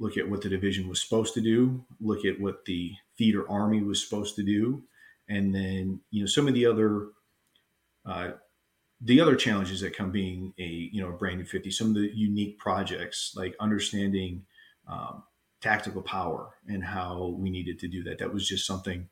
look 0.00 0.16
at 0.16 0.28
what 0.28 0.42
the 0.42 0.48
division 0.48 0.88
was 0.88 1.00
supposed 1.00 1.34
to 1.34 1.40
do 1.40 1.84
look 2.00 2.24
at 2.24 2.40
what 2.40 2.64
the 2.64 2.92
theater 3.18 3.48
army 3.48 3.82
was 3.82 4.02
supposed 4.02 4.34
to 4.34 4.42
do 4.42 4.82
and 5.28 5.54
then 5.54 6.00
you 6.10 6.20
know 6.20 6.26
some 6.26 6.48
of 6.48 6.54
the 6.54 6.66
other 6.66 7.08
uh, 8.06 8.30
the 9.02 9.20
other 9.20 9.36
challenges 9.36 9.80
that 9.80 9.96
come 9.96 10.10
being 10.10 10.52
a 10.58 10.88
you 10.92 11.00
know 11.00 11.10
a 11.10 11.12
brand 11.16 11.38
new 11.38 11.44
50 11.44 11.70
some 11.70 11.88
of 11.88 11.94
the 11.94 12.10
unique 12.14 12.58
projects 12.58 13.32
like 13.36 13.54
understanding 13.60 14.44
um, 14.88 15.22
tactical 15.60 16.02
power 16.02 16.56
and 16.66 16.84
how 16.84 17.36
we 17.38 17.50
needed 17.50 17.78
to 17.80 17.88
do 17.88 18.02
that. 18.04 18.18
That 18.18 18.32
was 18.32 18.48
just 18.48 18.66
something 18.66 19.08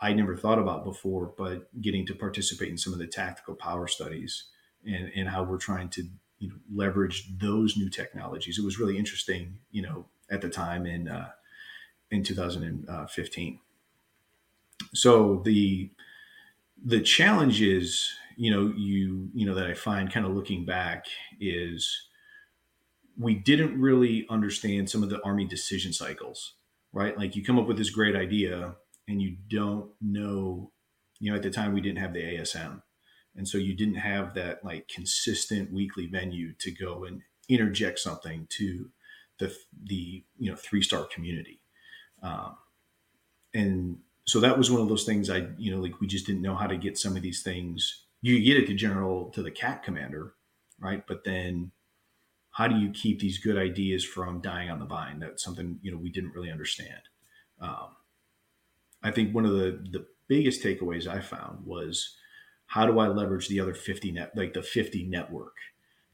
i 0.00 0.12
never 0.12 0.36
thought 0.36 0.58
about 0.58 0.84
before 0.84 1.34
but 1.36 1.68
getting 1.80 2.06
to 2.06 2.14
participate 2.14 2.68
in 2.70 2.78
some 2.78 2.92
of 2.92 2.98
the 2.98 3.06
tactical 3.06 3.54
power 3.54 3.86
studies 3.86 4.44
and 4.86 5.10
and 5.14 5.28
how 5.28 5.42
we're 5.42 5.58
trying 5.58 5.88
to 5.88 6.04
you 6.38 6.48
know 6.48 6.56
leverage 6.72 7.28
those 7.38 7.76
new 7.76 7.88
technologies. 7.88 8.58
It 8.58 8.64
was 8.64 8.78
really 8.78 8.98
interesting 8.98 9.58
you 9.70 9.82
know 9.82 10.06
at 10.30 10.40
the 10.40 10.48
time 10.48 10.86
in 10.86 11.08
uh, 11.08 11.30
in 12.10 12.22
2015 12.22 13.60
so 14.94 15.42
the 15.44 15.90
the 16.82 17.00
challenge 17.00 17.60
is 17.60 18.12
you 18.36 18.50
know 18.50 18.72
you 18.76 19.30
you 19.34 19.46
know 19.46 19.54
that 19.54 19.66
i 19.66 19.74
find 19.74 20.12
kind 20.12 20.26
of 20.26 20.32
looking 20.34 20.64
back 20.64 21.06
is 21.40 22.07
we 23.18 23.34
didn't 23.34 23.80
really 23.80 24.26
understand 24.30 24.88
some 24.88 25.02
of 25.02 25.10
the 25.10 25.22
army 25.24 25.44
decision 25.44 25.92
cycles 25.92 26.54
right 26.92 27.18
like 27.18 27.36
you 27.36 27.44
come 27.44 27.58
up 27.58 27.66
with 27.66 27.78
this 27.78 27.90
great 27.90 28.16
idea 28.16 28.74
and 29.06 29.20
you 29.20 29.36
don't 29.48 29.90
know 30.00 30.70
you 31.20 31.30
know 31.30 31.36
at 31.36 31.42
the 31.42 31.50
time 31.50 31.72
we 31.72 31.80
didn't 31.80 31.98
have 31.98 32.12
the 32.12 32.22
asm 32.22 32.82
and 33.36 33.46
so 33.46 33.58
you 33.58 33.74
didn't 33.74 33.96
have 33.96 34.34
that 34.34 34.64
like 34.64 34.88
consistent 34.88 35.72
weekly 35.72 36.06
venue 36.06 36.52
to 36.58 36.70
go 36.70 37.04
and 37.04 37.22
interject 37.48 37.98
something 37.98 38.46
to 38.50 38.90
the 39.38 39.54
the 39.84 40.24
you 40.38 40.50
know 40.50 40.56
three 40.56 40.82
star 40.82 41.04
community 41.04 41.60
um, 42.22 42.56
and 43.54 43.98
so 44.28 44.40
that 44.40 44.58
was 44.58 44.70
one 44.70 44.80
of 44.80 44.88
those 44.88 45.04
things 45.04 45.30
I, 45.30 45.46
you 45.56 45.74
know, 45.74 45.80
like 45.80 46.00
we 46.00 46.06
just 46.06 46.26
didn't 46.26 46.42
know 46.42 46.54
how 46.54 46.66
to 46.66 46.76
get 46.76 46.98
some 46.98 47.16
of 47.16 47.22
these 47.22 47.42
things. 47.42 48.04
You 48.20 48.38
get 48.44 48.58
it 48.58 48.66
to 48.66 48.74
general 48.74 49.30
to 49.30 49.42
the 49.42 49.50
CAC 49.50 49.82
commander, 49.82 50.34
right? 50.78 51.02
But 51.06 51.24
then 51.24 51.72
how 52.58 52.66
do 52.66 52.76
you 52.76 52.90
keep 52.90 53.20
these 53.20 53.38
good 53.38 53.56
ideas 53.56 54.04
from 54.04 54.40
dying 54.40 54.68
on 54.68 54.80
the 54.80 54.84
vine? 54.84 55.20
That's 55.20 55.44
something, 55.44 55.78
you 55.80 55.92
know, 55.92 55.96
we 55.96 56.10
didn't 56.10 56.34
really 56.34 56.50
understand. 56.50 57.02
Um, 57.60 57.90
I 59.00 59.12
think 59.12 59.32
one 59.32 59.44
of 59.44 59.52
the, 59.52 59.80
the 59.92 60.06
biggest 60.26 60.60
takeaways 60.60 61.06
I 61.06 61.20
found 61.20 61.64
was 61.64 62.16
how 62.66 62.84
do 62.84 62.98
I 62.98 63.06
leverage 63.06 63.46
the 63.46 63.60
other 63.60 63.74
50 63.74 64.10
net, 64.10 64.32
like 64.34 64.54
the 64.54 64.62
50 64.64 65.04
network 65.04 65.54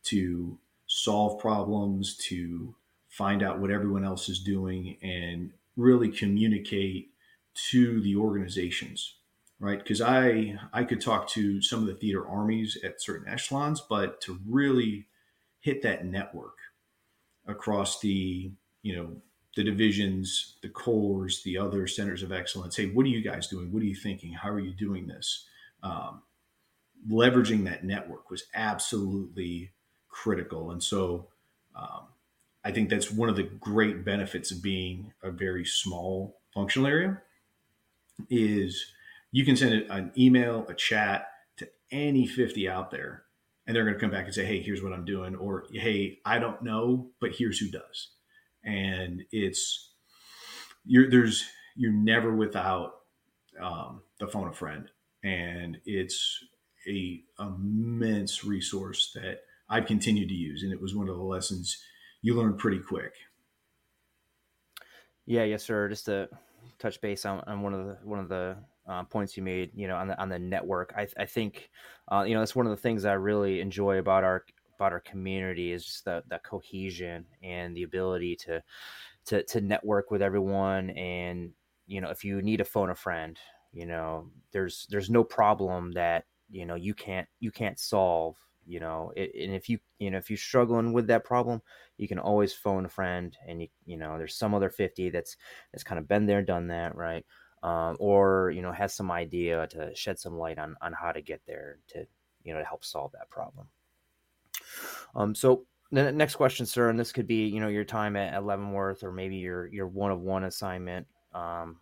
to 0.03 0.59
solve 0.87 1.41
problems, 1.41 2.15
to 2.29 2.75
find 3.09 3.43
out 3.43 3.59
what 3.59 3.71
everyone 3.71 4.05
else 4.05 4.29
is 4.29 4.39
doing 4.39 4.99
and 5.01 5.51
really 5.79 6.11
communicate 6.11 7.09
to 7.71 8.03
the 8.03 8.17
organizations 8.17 9.15
right 9.61 9.79
because 9.79 10.01
i 10.01 10.59
i 10.73 10.83
could 10.83 11.01
talk 11.01 11.29
to 11.29 11.63
some 11.63 11.79
of 11.79 11.87
the 11.87 11.95
theater 11.95 12.27
armies 12.27 12.77
at 12.83 13.01
certain 13.01 13.33
echelons 13.33 13.81
but 13.81 14.21
to 14.21 14.41
really 14.45 15.07
hit 15.64 15.80
that 15.80 16.04
network 16.04 16.59
across 17.47 17.99
the 18.00 18.52
you 18.83 18.94
know 18.94 19.16
the 19.56 19.64
divisions 19.64 20.56
the 20.62 20.68
corps 20.68 21.42
the 21.42 21.56
other 21.56 21.87
centers 21.87 22.23
of 22.23 22.33
excellence. 22.33 22.76
Hey 22.76 22.90
what 22.90 23.06
are 23.06 23.09
you 23.09 23.23
guys 23.23 23.49
doing? 23.49 23.73
What 23.73 23.83
are 23.83 23.87
you 23.87 23.94
thinking? 23.94 24.35
How 24.35 24.50
are 24.50 24.61
you 24.61 24.75
doing 24.75 25.06
this? 25.06 25.47
Um, 25.83 26.21
leveraging 27.11 27.64
that 27.64 27.83
network 27.83 28.30
was 28.30 28.44
absolutely 28.54 29.73
critical. 30.09 30.71
And 30.71 30.83
so 30.83 31.28
um, 31.75 32.04
i 32.62 32.71
think 32.71 32.88
that's 32.88 33.11
one 33.11 33.28
of 33.28 33.37
the 33.37 33.42
great 33.42 34.04
benefits 34.04 34.50
of 34.50 34.62
being 34.62 35.12
a 35.23 35.30
very 35.30 35.64
small 35.64 36.38
functional 36.52 36.87
area 36.87 37.21
is 38.30 38.92
you 39.33 39.44
can 39.44 39.56
send 39.56 39.90
an 39.90 40.12
email, 40.16 40.64
a 40.68 40.75
chat 40.75 41.28
to 41.56 41.68
any 41.90 42.26
50 42.26 42.68
out 42.68 42.92
there, 42.92 43.24
and 43.66 43.75
they're 43.75 43.85
going 43.85 43.94
to 43.94 44.00
come 44.00 44.11
back 44.11 44.26
and 44.26 44.35
say, 44.35 44.44
hey, 44.44 44.61
here's 44.61 44.83
what 44.83 44.92
I'm 44.92 45.04
doing, 45.04 45.35
or 45.37 45.64
hey, 45.73 46.18
I 46.25 46.38
don't 46.38 46.62
know, 46.62 47.11
but 47.21 47.33
here's 47.33 47.59
who 47.59 47.71
does. 47.71 48.11
And 48.64 49.23
it's, 49.30 49.92
you're, 50.85 51.11
there's, 51.11 51.44
you're 51.76 51.92
never 51.92 52.35
without 52.35 52.92
um, 53.61 54.02
the 54.21 54.26
phone 54.26 54.49
a 54.49 54.52
friend. 54.52 54.90
And 55.23 55.78
it's 55.87 56.44
a 56.87 57.23
immense 57.38 58.44
resource 58.44 59.12
that 59.14 59.40
I've 59.68 59.87
continued 59.87 60.28
to 60.28 60.35
use. 60.35 60.62
And 60.62 60.73
it 60.73 60.80
was 60.80 60.94
one 60.94 61.09
of 61.09 61.16
the 61.16 61.23
lessons 61.23 61.83
you 62.21 62.35
learn 62.35 62.56
pretty 62.56 62.80
quick. 62.80 63.14
Yeah, 65.26 65.44
yes, 65.44 65.64
sir. 65.64 65.88
Just 65.88 66.06
to 66.06 66.28
touch 66.78 67.00
base 67.00 67.25
on, 67.25 67.40
on 67.47 67.62
one 67.62 67.73
of 67.73 67.87
the 67.87 67.99
one 68.02 68.18
of 68.18 68.28
the 68.28 68.56
uh, 68.87 69.05
points 69.05 69.37
you 69.37 69.43
made, 69.43 69.71
you 69.75 69.88
know, 69.88 69.97
on 69.97 70.09
the 70.09 70.21
on 70.21 70.29
the 70.29 70.38
network. 70.38 70.93
I, 70.97 71.07
I 71.19 71.26
think, 71.26 71.71
uh, 72.11 72.25
you 72.26 72.35
know, 72.35 72.41
that's 72.41 72.57
one 72.57 72.67
of 72.67 72.71
the 72.71 72.76
things 72.83 73.05
I 73.05 73.14
really 73.14 73.61
enjoy 73.61 73.99
about 73.99 74.25
our 74.25 74.45
about 74.76 74.93
our 74.93 75.00
community 75.00 75.73
is 75.73 75.85
just 75.85 76.05
that 76.05 76.29
that 76.29 76.45
cohesion 76.45 77.26
and 77.43 77.76
the 77.76 77.85
ability 77.85 78.37
to 78.37 78.62
to 79.26 79.43
to 79.45 79.61
network 79.61 80.11
with 80.11 80.23
everyone. 80.23 80.91
And 80.91 81.53
you 81.87 82.00
know, 82.00 82.11
if 82.11 82.25
you 82.25 82.43
need 82.43 82.59
to 82.59 82.64
phone 82.64 82.91
a 82.91 82.95
friend, 82.95 83.38
you 83.73 83.87
know, 83.87 84.31
there's 84.53 84.87
there's 84.91 85.11
no 85.11 85.25
problem 85.25 85.93
that 85.93 86.25
you 86.50 86.67
know 86.67 86.75
you 86.75 86.95
can't 86.95 87.29
you 87.41 87.50
can't 87.50 87.79
solve 87.79 88.37
you 88.67 88.81
know 88.81 89.12
it, 89.17 89.31
and 89.35 89.55
if 89.55 89.69
you 89.69 89.79
you 89.99 90.11
know 90.11 90.19
if 90.19 90.31
you're 90.31 90.37
struggling 90.37 90.93
with 90.93 91.07
that 91.07 91.25
problem 91.25 91.61
you 91.97 92.09
can 92.09 92.19
always 92.19 92.53
phone 92.53 92.85
a 92.85 92.88
friend 92.88 93.37
and 93.47 93.61
you 93.62 93.69
you 93.85 93.97
know 93.97 94.17
there's 94.19 94.37
some 94.37 94.55
other 94.55 94.71
50 94.71 95.11
that's 95.11 95.37
that's 95.73 95.85
kind 95.85 95.99
of 95.99 96.09
been 96.09 96.26
there 96.26 96.43
done 96.43 96.69
that 96.69 96.95
right 96.97 97.25
um, 97.64 97.97
or 97.99 98.52
you 98.54 98.62
know 98.62 98.71
has 98.71 98.94
some 98.94 99.11
idea 99.11 99.66
to 99.68 99.92
shed 99.97 100.18
some 100.18 100.38
light 100.38 100.59
on 100.59 100.76
on 100.83 100.92
how 100.92 101.11
to 101.11 101.23
get 101.23 101.40
there 101.47 101.78
to 101.88 102.06
you 102.44 102.52
know 102.52 102.61
to 102.61 102.64
help 102.64 102.85
solve 102.85 103.11
that 103.12 103.28
problem. 103.30 103.66
Um 105.14 105.35
so 105.35 105.66
the 105.90 106.12
next 106.12 106.37
question 106.37 106.66
sir 106.66 106.90
and 106.90 107.00
this 107.00 107.12
could 107.12 107.26
be 107.26 107.47
you 107.47 107.61
know 107.61 107.68
your 107.68 107.85
time 107.85 108.16
at, 108.16 108.44
leavenworth 108.44 109.02
or 109.02 109.11
maybe 109.11 109.37
your 109.37 109.66
your 109.68 109.87
one 109.87 110.11
of 110.11 110.21
one 110.21 110.44
assignment 110.44 111.06
um 111.33 111.78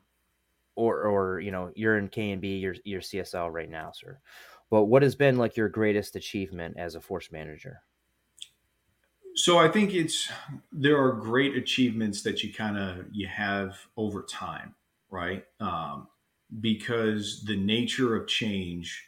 or 0.76 1.02
or 1.02 1.40
you 1.40 1.50
know 1.50 1.72
you're 1.74 1.98
in 1.98 2.08
k 2.08 2.30
and 2.30 2.40
b 2.40 2.58
you're, 2.58 2.76
you're 2.84 3.00
csl 3.00 3.52
right 3.52 3.70
now 3.70 3.90
sir. 3.92 4.18
But 4.70 4.84
what 4.84 5.02
has 5.02 5.14
been 5.14 5.36
like 5.36 5.56
your 5.56 5.68
greatest 5.68 6.16
achievement 6.16 6.76
as 6.78 6.94
a 6.94 7.00
force 7.00 7.30
manager? 7.32 7.82
So 9.34 9.58
I 9.58 9.68
think 9.68 9.94
it's 9.94 10.30
there 10.70 11.02
are 11.02 11.12
great 11.12 11.56
achievements 11.56 12.22
that 12.22 12.42
you 12.42 12.52
kind 12.52 12.78
of 12.78 13.06
you 13.12 13.26
have 13.26 13.78
over 13.96 14.22
time, 14.22 14.74
right? 15.12 15.44
Um, 15.60 16.08
because 16.60 17.44
the 17.44 17.56
nature 17.56 18.16
of 18.16 18.26
change 18.26 19.06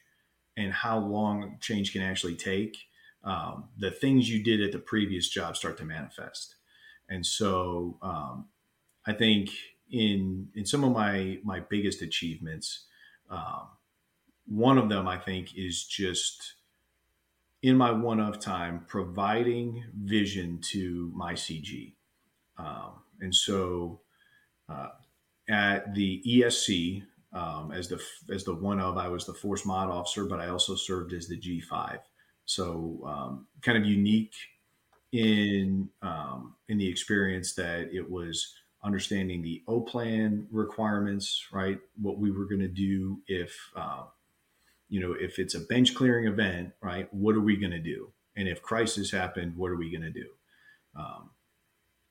and 0.57 0.73
how 0.73 0.99
long 0.99 1.59
change 1.61 1.93
can 1.93 2.03
actually 2.03 2.37
take, 2.37 2.77
um, 3.25 3.65
the 3.77 3.91
things 3.91 4.31
you 4.31 4.45
did 4.45 4.63
at 4.63 4.71
the 4.71 4.79
previous 4.79 5.29
job 5.29 5.57
start 5.57 5.77
to 5.79 5.85
manifest. 5.85 6.57
And 7.09 7.27
so 7.27 7.99
um, 8.03 8.47
I 9.07 9.15
think 9.15 9.51
in 9.91 10.49
in 10.55 10.65
some 10.67 10.85
of 10.85 10.93
my 10.93 11.39
my 11.43 11.61
biggest 11.61 12.03
achievements, 12.03 12.87
um, 13.31 13.69
one 14.47 14.79
of 14.79 14.89
them, 14.89 15.09
I 15.09 15.19
think, 15.19 15.57
is 15.57 15.85
just 15.85 16.55
in 17.63 17.77
my 17.77 17.91
one 17.91 18.21
of 18.21 18.41
time 18.41 18.85
providing 18.87 19.85
vision 19.95 20.61
to 20.61 21.11
my 21.15 21.33
CG. 21.33 21.95
Um, 22.59 23.03
and 23.21 23.35
so 23.35 24.01
uh, 24.69 24.89
at 25.49 25.95
the 25.95 26.23
ESC, 26.27 27.03
um, 27.33 27.73
as 27.73 27.89
the 27.89 28.01
as 28.33 28.45
the 28.45 28.55
one 28.55 28.81
of, 28.81 28.97
I 28.97 29.09
was 29.09 29.27
the 29.27 29.35
force 29.35 29.67
mod 29.67 29.91
officer, 29.91 30.25
but 30.25 30.41
I 30.41 30.49
also 30.49 30.75
served 30.75 31.13
as 31.13 31.27
the 31.27 31.39
G5. 31.39 31.99
So 32.47 33.03
um, 33.07 33.47
kind 33.63 33.79
of 33.79 33.85
unique 33.85 34.35
in 35.13 35.89
um, 36.03 36.55
in 36.69 36.79
the 36.79 36.89
experience 36.89 37.55
that 37.55 37.89
it 37.93 38.09
was 38.09 38.55
understanding 38.85 39.43
the 39.43 39.63
O 39.67 39.81
plan 39.81 40.47
requirements, 40.51 41.47
right? 41.53 41.79
What 42.01 42.19
we 42.19 42.31
were 42.31 42.45
going 42.45 42.61
to 42.61 42.69
do 42.69 43.21
if 43.27 43.57
uh, 43.77 44.05
you 44.89 45.01
know 45.01 45.13
if 45.13 45.39
it's 45.39 45.55
a 45.55 45.61
bench 45.61 45.95
clearing 45.95 46.27
event, 46.27 46.73
right? 46.83 47.13
What 47.13 47.35
are 47.35 47.41
we 47.41 47.57
going 47.57 47.73
to 47.73 47.79
do? 47.79 48.13
And 48.37 48.49
if 48.49 48.63
crisis 48.63 49.11
happened, 49.11 49.57
what 49.57 49.71
are 49.71 49.77
we 49.77 49.91
going 49.91 50.03
to 50.03 50.11
do? 50.11 50.29
Um, 50.97 51.31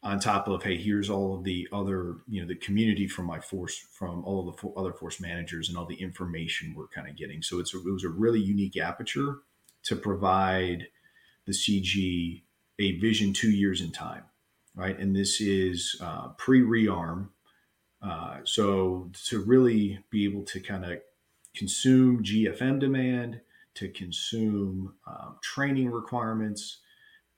on 0.03 0.19
top 0.19 0.47
of 0.47 0.63
hey 0.63 0.77
here's 0.77 1.09
all 1.09 1.37
of 1.37 1.43
the 1.43 1.67
other 1.71 2.17
you 2.27 2.41
know 2.41 2.47
the 2.47 2.55
community 2.55 3.07
from 3.07 3.25
my 3.25 3.39
force 3.39 3.77
from 3.77 4.23
all 4.25 4.49
of 4.49 4.57
the 4.57 4.67
other 4.79 4.93
force 4.93 5.19
managers 5.19 5.69
and 5.69 5.77
all 5.77 5.85
the 5.85 6.01
information 6.01 6.73
we're 6.75 6.87
kind 6.87 7.07
of 7.07 7.15
getting. 7.15 7.41
So 7.41 7.59
it's 7.59 7.73
a, 7.73 7.77
it 7.77 7.91
was 7.91 8.03
a 8.03 8.09
really 8.09 8.41
unique 8.41 8.77
aperture 8.77 9.39
to 9.83 9.95
provide 9.95 10.87
the 11.45 11.53
cg 11.53 12.43
a 12.79 12.99
vision 12.99 13.33
two 13.33 13.51
years 13.51 13.81
in 13.81 13.91
time 13.91 14.23
right? 14.75 14.97
And 14.97 15.15
this 15.15 15.39
is 15.39 15.97
uh, 16.01 16.29
pre-rearm 16.37 17.29
uh, 18.01 18.39
so 18.43 19.09
to 19.27 19.39
really 19.43 19.99
be 20.09 20.25
able 20.25 20.43
to 20.43 20.59
kind 20.59 20.85
of 20.85 20.99
consume 21.55 22.23
gfm 22.23 22.79
demand 22.79 23.41
to 23.75 23.87
consume 23.89 24.93
um, 25.07 25.37
training 25.41 25.91
requirements 25.91 26.79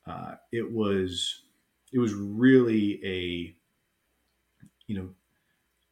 uh, 0.08 0.36
it 0.52 0.72
was 0.72 1.42
it 1.96 2.00
was 2.00 2.14
really 2.14 3.02
a 3.06 3.56
you 4.88 4.98
know 4.98 5.10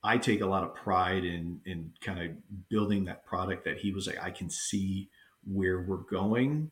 i 0.04 0.18
take 0.18 0.42
a 0.42 0.48
lot 0.48 0.64
of 0.64 0.76
pride 0.76 1.26
in 1.26 1.62
in 1.66 1.92
kind 2.02 2.20
of 2.20 2.30
building 2.70 3.06
that 3.06 3.26
product 3.26 3.66
that 3.66 3.80
he 3.80 3.92
was 3.92 4.08
like 4.08 4.22
i 4.24 4.32
can 4.32 4.50
see 4.50 5.10
where 5.46 5.82
we're 5.82 5.98
going 5.98 6.72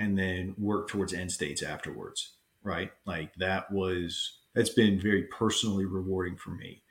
and 0.00 0.18
then 0.18 0.54
work 0.58 0.88
towards 0.88 1.14
end 1.14 1.32
states 1.32 1.62
afterwards 1.62 2.34
right? 2.62 2.92
Like 3.06 3.34
that 3.36 3.70
was 3.72 4.38
that's 4.54 4.70
been 4.70 5.00
very 5.00 5.24
personally 5.24 5.84
rewarding 5.86 6.36
for 6.36 6.50
me. 6.50 6.82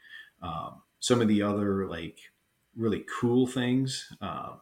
Um, 0.41 0.81
some 0.99 1.21
of 1.21 1.27
the 1.27 1.41
other 1.41 1.87
like 1.87 2.19
really 2.75 3.05
cool 3.19 3.47
things 3.47 4.07
uh, 4.21 4.53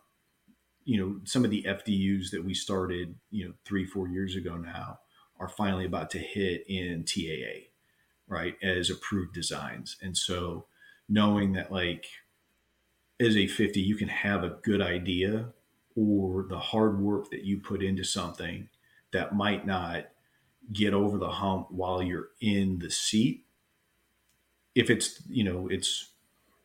you 0.83 0.99
know 0.99 1.19
some 1.25 1.45
of 1.45 1.51
the 1.51 1.63
fdus 1.69 2.31
that 2.31 2.43
we 2.43 2.53
started 2.53 3.15
you 3.29 3.45
know 3.45 3.53
three 3.65 3.85
four 3.85 4.07
years 4.07 4.35
ago 4.35 4.57
now 4.57 4.97
are 5.39 5.49
finally 5.49 5.85
about 5.85 6.09
to 6.11 6.19
hit 6.19 6.65
in 6.67 7.05
TAA, 7.05 7.69
right, 8.27 8.55
as 8.61 8.89
approved 8.89 9.33
designs. 9.33 9.97
And 10.01 10.17
so 10.17 10.65
knowing 11.07 11.53
that, 11.53 11.71
like, 11.71 12.05
as 13.19 13.35
a 13.35 13.47
50, 13.47 13.79
you 13.79 13.95
can 13.95 14.09
have 14.09 14.43
a 14.43 14.57
good 14.61 14.81
idea 14.81 15.49
or 15.95 16.45
the 16.49 16.59
hard 16.59 16.99
work 16.99 17.29
that 17.31 17.43
you 17.43 17.59
put 17.59 17.81
into 17.81 18.03
something 18.03 18.69
that 19.11 19.35
might 19.35 19.65
not 19.65 20.05
get 20.71 20.93
over 20.93 21.17
the 21.17 21.29
hump 21.29 21.71
while 21.71 22.01
you're 22.01 22.29
in 22.41 22.79
the 22.79 22.91
seat. 22.91 23.45
If 24.75 24.89
it's, 24.89 25.21
you 25.27 25.43
know, 25.43 25.67
it's, 25.67 26.09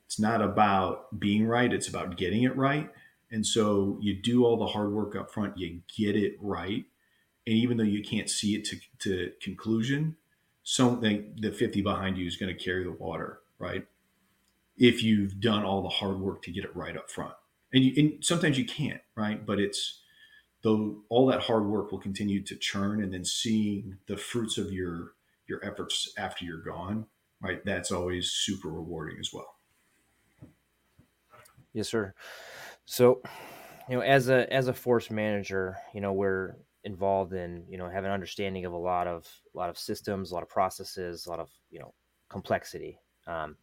it's 0.07 0.21
not 0.21 0.43
about 0.43 1.19
being 1.19 1.47
right, 1.47 1.73
it's 1.73 1.89
about 1.89 2.17
getting 2.17 2.43
it 2.43 2.57
right. 2.57 2.91
And 3.31 3.47
so 3.47 3.99
you 4.01 4.15
do 4.15 4.45
all 4.45 4.57
the 4.57 4.67
hard 4.67 4.93
work 4.93 5.17
up 5.17 5.33
front, 5.33 5.59
you 5.59 5.81
get 5.97 6.15
it 6.15 6.37
right 6.41 6.85
and 7.47 7.57
even 7.57 7.77
though 7.77 7.85
you 7.85 8.03
can't 8.03 8.31
see 8.31 8.55
it 8.55 8.65
to, 8.65 8.77
to 9.01 9.33
conclusion, 9.41 10.17
something 10.63 11.35
the 11.39 11.53
50 11.53 11.83
behind 11.83 12.17
you 12.17 12.27
is 12.27 12.37
going 12.37 12.57
to 12.57 12.65
carry 12.65 12.85
the 12.85 12.93
water, 12.93 13.41
right? 13.59 13.87
If 14.77 15.03
you've 15.03 15.41
done 15.41 15.65
all 15.65 15.83
the 15.83 15.89
hard 15.89 16.19
work 16.19 16.43
to 16.43 16.51
get 16.51 16.65
it 16.65 16.75
right 16.75 16.97
up 16.97 17.11
front. 17.11 17.35
And, 17.73 17.85
you, 17.85 17.93
and 17.97 18.25
sometimes 18.25 18.59
you 18.59 18.65
can't, 18.65 19.01
right? 19.15 19.45
But 19.45 19.61
it's 19.61 20.01
though 20.63 21.03
all 21.11 21.27
that 21.27 21.43
hard 21.43 21.67
work 21.67 21.93
will 21.93 22.01
continue 22.01 22.43
to 22.43 22.57
churn 22.57 23.03
and 23.03 23.13
then 23.13 23.25
seeing 23.25 23.99
the 24.07 24.17
fruits 24.17 24.59
of 24.59 24.73
your 24.73 25.13
your 25.47 25.63
efforts 25.63 26.13
after 26.17 26.45
you're 26.45 26.63
gone, 26.63 27.05
right? 27.41 27.63
That's 27.65 27.93
always 27.93 28.31
super 28.31 28.69
rewarding 28.69 29.19
as 29.21 29.31
well. 29.33 29.57
Yes, 31.75 31.89
sir. 31.89 32.15
So, 32.87 33.21
you 33.89 33.97
know, 33.97 34.01
as 34.01 34.29
a 34.29 34.51
as 34.53 34.69
a 34.69 34.73
force 34.73 35.11
manager, 35.11 35.77
you 35.93 36.01
know, 36.01 36.13
we're 36.13 36.57
involved 36.85 37.33
in 37.33 37.65
you 37.69 37.79
know 37.79 37.89
have 37.89 38.05
an 38.05 38.11
understanding 38.11 38.65
of 38.65 38.73
a 38.73 38.77
lot 38.77 39.07
of 39.07 39.27
a 39.55 39.59
lot 39.59 39.71
of 39.71 39.79
systems 39.79 40.31
a 40.31 40.35
lot 40.35 40.43
of 40.43 40.49
processes 40.49 41.27
a 41.27 41.31
lot 41.31 41.41
of 41.41 41.51
you 41.71 41.79
know 41.79 41.93
complexity 42.29 42.99
um, 43.27 43.57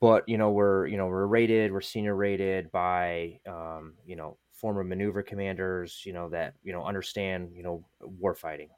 but 0.00 0.26
you 0.28 0.38
know 0.38 0.50
we're 0.50 0.86
you 0.86 0.96
know 0.96 1.06
we're 1.06 1.26
rated 1.26 1.72
we're 1.72 1.80
senior 1.80 2.14
rated 2.14 2.70
by 2.70 3.38
um, 3.46 3.94
you 4.06 4.16
know 4.16 4.38
former 4.52 4.82
maneuver 4.82 5.22
commanders 5.22 6.02
you 6.04 6.12
know 6.12 6.28
that 6.28 6.54
you 6.62 6.72
know 6.72 6.84
understand 6.84 7.50
you 7.54 7.62
know 7.62 7.84
war 8.00 8.34
fighting 8.34 8.70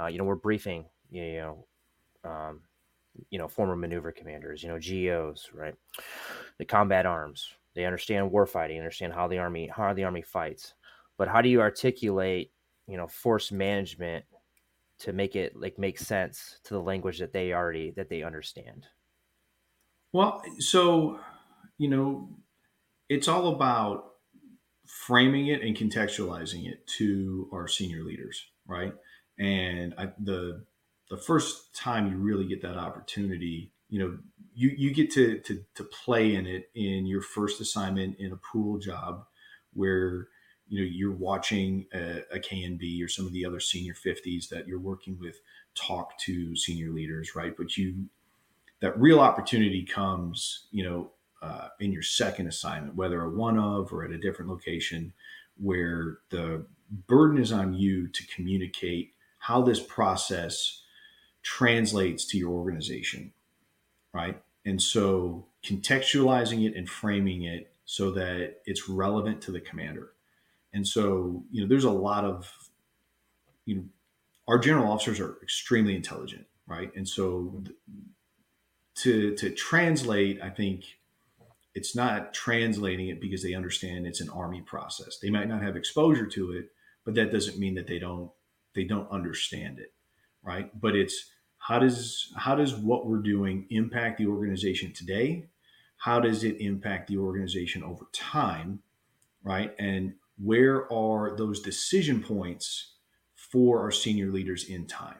uh, 0.00 0.06
you 0.06 0.18
know 0.18 0.24
we're 0.24 0.34
briefing 0.34 0.84
you 1.10 1.36
know 1.36 1.66
um, 2.24 2.60
you 3.30 3.38
know 3.38 3.48
former 3.48 3.76
maneuver 3.76 4.12
commanders 4.12 4.62
you 4.62 4.68
know 4.68 4.78
geos 4.78 5.48
right 5.54 5.74
the 6.58 6.64
combat 6.64 7.06
arms 7.06 7.52
they 7.74 7.84
understand 7.84 8.30
war 8.30 8.46
fighting 8.46 8.78
understand 8.78 9.12
how 9.12 9.28
the 9.28 9.38
army 9.38 9.70
how 9.74 9.92
the 9.94 10.04
army 10.04 10.22
fights 10.22 10.74
but 11.16 11.28
how 11.28 11.40
do 11.40 11.48
you 11.48 11.60
articulate 11.60 12.50
you 12.86 12.96
know 12.96 13.06
force 13.06 13.52
management 13.52 14.24
to 14.98 15.12
make 15.12 15.36
it 15.36 15.54
like 15.56 15.78
make 15.78 15.98
sense 15.98 16.58
to 16.64 16.74
the 16.74 16.80
language 16.80 17.18
that 17.18 17.32
they 17.32 17.52
already 17.52 17.90
that 17.92 18.08
they 18.08 18.22
understand. 18.22 18.86
Well 20.12 20.42
so 20.58 21.18
you 21.78 21.88
know 21.88 22.28
it's 23.08 23.28
all 23.28 23.48
about 23.48 24.12
framing 24.86 25.48
it 25.48 25.62
and 25.62 25.76
contextualizing 25.76 26.68
it 26.68 26.86
to 26.86 27.48
our 27.52 27.68
senior 27.68 28.02
leaders 28.04 28.46
right? 28.66 28.92
And 29.38 29.94
I, 29.98 30.08
the 30.18 30.64
the 31.10 31.16
first 31.16 31.74
time 31.74 32.10
you 32.10 32.16
really 32.16 32.46
get 32.46 32.62
that 32.62 32.76
opportunity 32.76 33.70
you 33.88 34.00
know 34.00 34.18
you 34.54 34.72
you 34.76 34.92
get 34.92 35.10
to 35.12 35.38
to, 35.40 35.62
to 35.74 35.84
play 35.84 36.34
in 36.34 36.46
it 36.46 36.70
in 36.74 37.06
your 37.06 37.20
first 37.20 37.60
assignment 37.60 38.18
in 38.18 38.32
a 38.32 38.36
pool 38.36 38.78
job 38.78 39.24
where 39.72 40.28
you 40.68 40.80
know 40.80 40.88
you're 40.90 41.12
watching 41.12 41.86
a, 41.94 42.22
a 42.32 42.38
KNB 42.38 43.04
or 43.04 43.08
some 43.08 43.26
of 43.26 43.32
the 43.32 43.44
other 43.46 43.60
senior 43.60 43.94
50s 43.94 44.48
that 44.48 44.66
you're 44.66 44.80
working 44.80 45.18
with 45.18 45.40
talk 45.74 46.18
to 46.20 46.56
senior 46.56 46.90
leaders, 46.90 47.34
right? 47.34 47.56
But 47.56 47.76
you 47.76 48.06
that 48.80 48.98
real 48.98 49.20
opportunity 49.20 49.84
comes, 49.84 50.66
you 50.70 50.84
know, 50.84 51.10
uh, 51.42 51.68
in 51.80 51.92
your 51.92 52.02
second 52.02 52.46
assignment, 52.46 52.96
whether 52.96 53.22
a 53.22 53.30
one 53.30 53.58
of 53.58 53.92
or 53.92 54.04
at 54.04 54.10
a 54.10 54.18
different 54.18 54.50
location, 54.50 55.12
where 55.58 56.18
the 56.30 56.66
burden 57.06 57.38
is 57.38 57.52
on 57.52 57.74
you 57.74 58.08
to 58.08 58.26
communicate 58.26 59.12
how 59.38 59.62
this 59.62 59.80
process 59.80 60.82
translates 61.42 62.24
to 62.26 62.38
your 62.38 62.50
organization, 62.50 63.32
right? 64.12 64.42
And 64.64 64.82
so 64.82 65.46
contextualizing 65.64 66.66
it 66.66 66.76
and 66.76 66.88
framing 66.88 67.44
it 67.44 67.72
so 67.84 68.10
that 68.12 68.56
it's 68.66 68.88
relevant 68.88 69.40
to 69.42 69.52
the 69.52 69.60
commander 69.60 70.10
and 70.76 70.86
so, 70.86 71.42
you 71.50 71.62
know, 71.62 71.68
there's 71.68 71.84
a 71.84 71.90
lot 71.90 72.24
of, 72.24 72.52
you 73.64 73.76
know, 73.76 73.84
our 74.46 74.58
general 74.58 74.92
officers 74.92 75.18
are 75.20 75.38
extremely 75.42 75.96
intelligent, 75.96 76.46
right? 76.66 76.94
And 76.94 77.08
so, 77.08 77.64
to 78.96 79.34
to 79.36 79.50
translate, 79.50 80.42
I 80.42 80.50
think 80.50 80.84
it's 81.74 81.96
not 81.96 82.34
translating 82.34 83.08
it 83.08 83.22
because 83.22 83.42
they 83.42 83.54
understand 83.54 84.06
it's 84.06 84.20
an 84.20 84.28
army 84.28 84.60
process. 84.60 85.18
They 85.18 85.30
might 85.30 85.48
not 85.48 85.62
have 85.62 85.76
exposure 85.76 86.26
to 86.26 86.52
it, 86.52 86.68
but 87.06 87.14
that 87.14 87.32
doesn't 87.32 87.58
mean 87.58 87.74
that 87.76 87.86
they 87.86 87.98
don't 87.98 88.30
they 88.74 88.84
don't 88.84 89.10
understand 89.10 89.78
it, 89.78 89.94
right? 90.42 90.78
But 90.78 90.94
it's 90.94 91.30
how 91.56 91.78
does 91.78 92.34
how 92.36 92.54
does 92.54 92.74
what 92.74 93.06
we're 93.06 93.22
doing 93.22 93.66
impact 93.70 94.18
the 94.18 94.26
organization 94.26 94.92
today? 94.92 95.46
How 95.96 96.20
does 96.20 96.44
it 96.44 96.60
impact 96.60 97.08
the 97.08 97.16
organization 97.16 97.82
over 97.82 98.06
time, 98.12 98.82
right? 99.42 99.74
And 99.78 100.16
where 100.42 100.90
are 100.92 101.36
those 101.36 101.60
decision 101.60 102.22
points 102.22 102.94
for 103.34 103.80
our 103.80 103.90
senior 103.90 104.30
leaders 104.30 104.64
in 104.64 104.86
time 104.86 105.16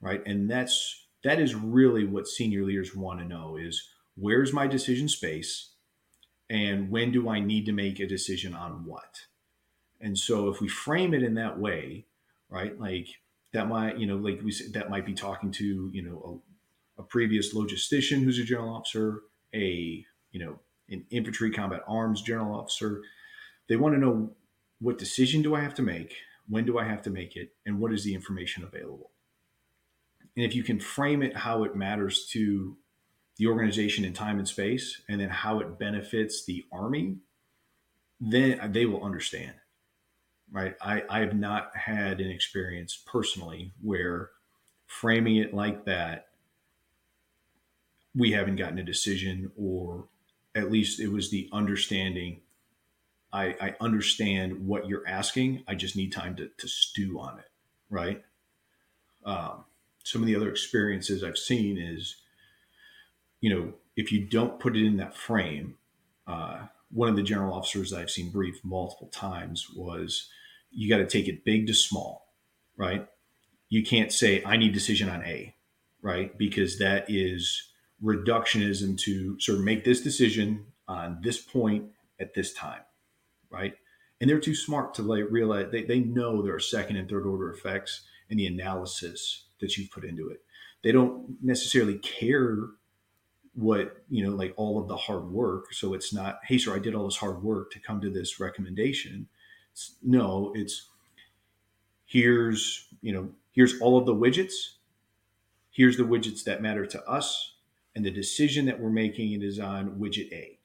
right? 0.00 0.22
And 0.26 0.50
that's 0.50 1.06
that 1.24 1.40
is 1.40 1.54
really 1.54 2.04
what 2.04 2.28
senior 2.28 2.64
leaders 2.64 2.94
want 2.94 3.20
to 3.20 3.26
know 3.26 3.56
is 3.56 3.88
where's 4.14 4.52
my 4.52 4.66
decision 4.66 5.08
space? 5.08 5.70
And 6.48 6.90
when 6.90 7.10
do 7.10 7.28
i 7.28 7.40
need 7.40 7.66
to 7.66 7.72
make 7.72 7.98
a 7.98 8.06
decision 8.06 8.54
on 8.54 8.84
what? 8.84 9.22
And 10.00 10.16
so 10.16 10.48
if 10.48 10.60
we 10.60 10.68
frame 10.68 11.14
it 11.14 11.22
in 11.22 11.34
that 11.34 11.58
way 11.58 12.06
right 12.48 12.78
like 12.78 13.08
that 13.52 13.66
might 13.66 13.98
you 13.98 14.06
know 14.06 14.16
like 14.16 14.40
we 14.44 14.52
said 14.52 14.72
that 14.74 14.88
might 14.88 15.04
be 15.04 15.14
talking 15.14 15.50
to 15.50 15.90
you 15.92 16.00
know 16.00 16.42
a, 16.98 17.02
a 17.02 17.04
previous 17.04 17.52
logistician 17.52 18.22
who's 18.22 18.38
a 18.38 18.44
general 18.44 18.72
officer 18.72 19.22
a 19.52 20.04
you 20.30 20.38
know 20.38 20.56
an 20.88 21.04
infantry 21.10 21.50
combat 21.50 21.80
arms 21.88 22.22
general 22.22 22.54
officer 22.54 23.02
they 23.68 23.76
want 23.76 23.94
to 23.94 24.00
know 24.00 24.30
what 24.80 24.98
decision 24.98 25.42
do 25.42 25.54
I 25.54 25.60
have 25.60 25.74
to 25.74 25.82
make? 25.82 26.14
when 26.48 26.64
do 26.64 26.78
I 26.78 26.84
have 26.84 27.02
to 27.02 27.10
make 27.10 27.36
it, 27.36 27.52
and 27.64 27.80
what 27.80 27.92
is 27.92 28.04
the 28.04 28.14
information 28.14 28.64
available. 28.64 29.10
And 30.36 30.44
if 30.44 30.54
you 30.54 30.62
can 30.62 30.80
frame 30.80 31.22
it 31.22 31.36
how 31.36 31.64
it 31.64 31.74
matters 31.74 32.26
to 32.32 32.76
the 33.36 33.46
organization 33.46 34.04
in 34.04 34.12
time 34.12 34.38
and 34.38 34.48
space, 34.48 35.02
and 35.08 35.20
then 35.20 35.28
how 35.28 35.60
it 35.60 35.78
benefits 35.78 36.44
the 36.44 36.64
Army, 36.72 37.16
then 38.20 38.72
they 38.72 38.86
will 38.86 39.04
understand. 39.04 39.54
Right. 40.50 40.76
I, 40.80 41.02
I 41.10 41.20
have 41.20 41.34
not 41.34 41.76
had 41.76 42.20
an 42.20 42.30
experience 42.30 42.96
personally 43.04 43.72
where 43.82 44.30
framing 44.86 45.36
it 45.36 45.52
like 45.52 45.84
that, 45.86 46.28
we 48.14 48.32
haven't 48.32 48.56
gotten 48.56 48.78
a 48.78 48.84
decision, 48.84 49.50
or 49.56 50.06
at 50.54 50.70
least 50.70 51.00
it 51.00 51.08
was 51.08 51.30
the 51.30 51.48
understanding. 51.52 52.42
I, 53.32 53.54
I 53.60 53.74
understand 53.80 54.66
what 54.66 54.86
you're 54.88 55.06
asking. 55.06 55.64
I 55.66 55.74
just 55.74 55.96
need 55.96 56.12
time 56.12 56.36
to, 56.36 56.48
to 56.58 56.68
stew 56.68 57.18
on 57.18 57.38
it. 57.38 57.50
Right. 57.90 58.22
Um, 59.24 59.64
some 60.04 60.22
of 60.22 60.26
the 60.26 60.36
other 60.36 60.48
experiences 60.48 61.24
I've 61.24 61.38
seen 61.38 61.78
is, 61.78 62.16
you 63.40 63.50
know, 63.54 63.74
if 63.96 64.12
you 64.12 64.26
don't 64.26 64.60
put 64.60 64.76
it 64.76 64.84
in 64.86 64.96
that 64.98 65.16
frame, 65.16 65.76
uh, 66.26 66.66
one 66.90 67.08
of 67.08 67.16
the 67.16 67.22
general 67.22 67.54
officers 67.54 67.92
I've 67.92 68.10
seen 68.10 68.30
brief 68.30 68.60
multiple 68.64 69.08
times 69.08 69.68
was 69.74 70.28
you 70.70 70.88
got 70.88 70.98
to 70.98 71.06
take 71.06 71.28
it 71.28 71.44
big 71.44 71.66
to 71.66 71.74
small, 71.74 72.28
right? 72.76 73.06
You 73.68 73.82
can't 73.82 74.12
say, 74.12 74.42
I 74.44 74.56
need 74.56 74.72
decision 74.72 75.08
on 75.08 75.24
A, 75.24 75.54
right? 76.02 76.36
Because 76.38 76.78
that 76.78 77.06
is 77.08 77.70
reductionism 78.02 78.98
to 79.00 79.40
sort 79.40 79.58
of 79.58 79.64
make 79.64 79.84
this 79.84 80.00
decision 80.00 80.66
on 80.86 81.18
this 81.22 81.40
point 81.40 81.86
at 82.20 82.34
this 82.34 82.52
time, 82.52 82.82
right? 83.56 83.74
And 84.20 84.30
they're 84.30 84.40
too 84.40 84.54
smart 84.54 84.94
to 84.94 85.02
like 85.02 85.24
realize 85.30 85.66
they, 85.72 85.84
they 85.84 86.00
know 86.00 86.42
there 86.42 86.54
are 86.54 86.60
second 86.60 86.96
and 86.96 87.08
third 87.08 87.26
order 87.26 87.50
effects 87.50 88.02
in 88.28 88.36
the 88.36 88.46
analysis 88.46 89.44
that 89.60 89.76
you've 89.76 89.90
put 89.90 90.04
into 90.04 90.28
it. 90.28 90.42
They 90.82 90.92
don't 90.92 91.36
necessarily 91.42 91.98
care 91.98 92.58
what 93.56 94.04
you 94.10 94.22
know 94.22 94.36
like 94.36 94.52
all 94.56 94.78
of 94.78 94.86
the 94.86 94.96
hard 94.96 95.30
work 95.30 95.72
so 95.72 95.94
it's 95.94 96.12
not 96.12 96.40
hey 96.44 96.58
sir 96.58 96.76
i 96.76 96.78
did 96.78 96.94
all 96.94 97.06
this 97.06 97.16
hard 97.16 97.42
work 97.42 97.70
to 97.70 97.80
come 97.80 97.98
to 98.02 98.10
this 98.10 98.38
recommendation 98.38 99.26
it's, 99.72 99.96
no 100.02 100.52
it's 100.54 100.90
here's 102.04 102.88
you 103.00 103.14
know 103.14 103.30
here's 103.52 103.80
all 103.80 103.96
of 103.96 104.04
the 104.04 104.14
widgets 104.14 104.74
here's 105.70 105.96
the 105.96 106.02
widgets 106.02 106.44
that 106.44 106.60
matter 106.60 106.84
to 106.84 107.02
us 107.08 107.54
and 107.94 108.04
the 108.04 108.10
decision 108.10 108.66
that 108.66 108.78
we're 108.78 108.90
making 108.90 109.40
is 109.42 109.58
on 109.58 109.92
widget 109.92 110.30
a 110.32 110.55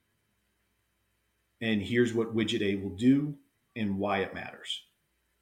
and 1.62 1.82
here's 1.82 2.14
what 2.14 2.36
widget 2.36 2.62
a 2.62 2.76
will 2.76 2.96
do 2.96 3.36
and 3.76 3.98
why 3.98 4.20
it 4.20 4.34
matters 4.34 4.84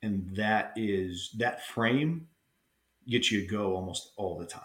and 0.01 0.35
that 0.35 0.73
is 0.75 1.35
that 1.37 1.65
frame 1.65 2.27
gets 3.07 3.31
you 3.31 3.41
to 3.41 3.47
go 3.47 3.73
almost 3.75 4.11
all 4.17 4.37
the 4.37 4.45
time 4.45 4.63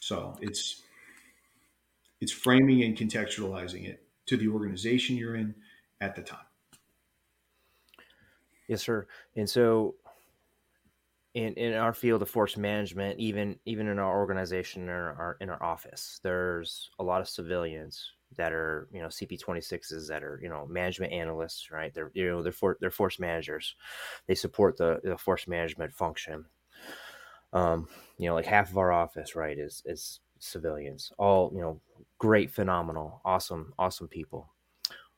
so 0.00 0.36
it's 0.40 0.82
it's 2.20 2.32
framing 2.32 2.82
and 2.82 2.96
contextualizing 2.96 3.88
it 3.88 4.02
to 4.26 4.36
the 4.36 4.48
organization 4.48 5.16
you're 5.16 5.36
in 5.36 5.54
at 6.00 6.16
the 6.16 6.22
time. 6.22 6.46
Yes, 8.68 8.82
sir. 8.82 9.06
And 9.36 9.48
so 9.48 9.96
in, 11.34 11.52
in 11.54 11.74
our 11.74 11.92
field 11.92 12.22
of 12.22 12.30
force 12.30 12.56
management, 12.56 13.18
even 13.18 13.58
even 13.66 13.88
in 13.88 13.98
our 13.98 14.18
organization 14.18 14.88
or 14.88 15.12
our 15.12 15.36
in 15.40 15.50
our 15.50 15.62
office, 15.62 16.20
there's 16.22 16.90
a 16.98 17.04
lot 17.04 17.20
of 17.20 17.28
civilians 17.28 18.12
that 18.36 18.52
are 18.52 18.88
you 18.92 19.00
know 19.00 19.08
CP26s 19.08 20.08
that 20.08 20.22
are 20.22 20.40
you 20.42 20.48
know 20.48 20.66
management 20.66 21.12
analysts, 21.12 21.70
right? 21.70 21.92
They're 21.92 22.10
you 22.14 22.30
know 22.30 22.42
they're 22.42 22.52
for, 22.52 22.76
they're 22.80 22.90
force 22.90 23.18
managers. 23.18 23.76
They 24.26 24.34
support 24.34 24.76
the, 24.76 25.00
the 25.02 25.18
force 25.18 25.46
management 25.46 25.94
function, 25.94 26.46
um, 27.54 27.88
you 28.18 28.28
know, 28.28 28.34
like 28.34 28.44
half 28.44 28.70
of 28.70 28.78
our 28.78 28.92
office, 28.92 29.36
right, 29.36 29.56
is 29.58 29.82
is 29.86 30.20
civilians. 30.40 31.12
All 31.18 31.52
you 31.54 31.60
know, 31.60 31.80
great, 32.18 32.50
phenomenal, 32.50 33.20
awesome, 33.24 33.72
awesome 33.78 34.08
people. 34.08 34.52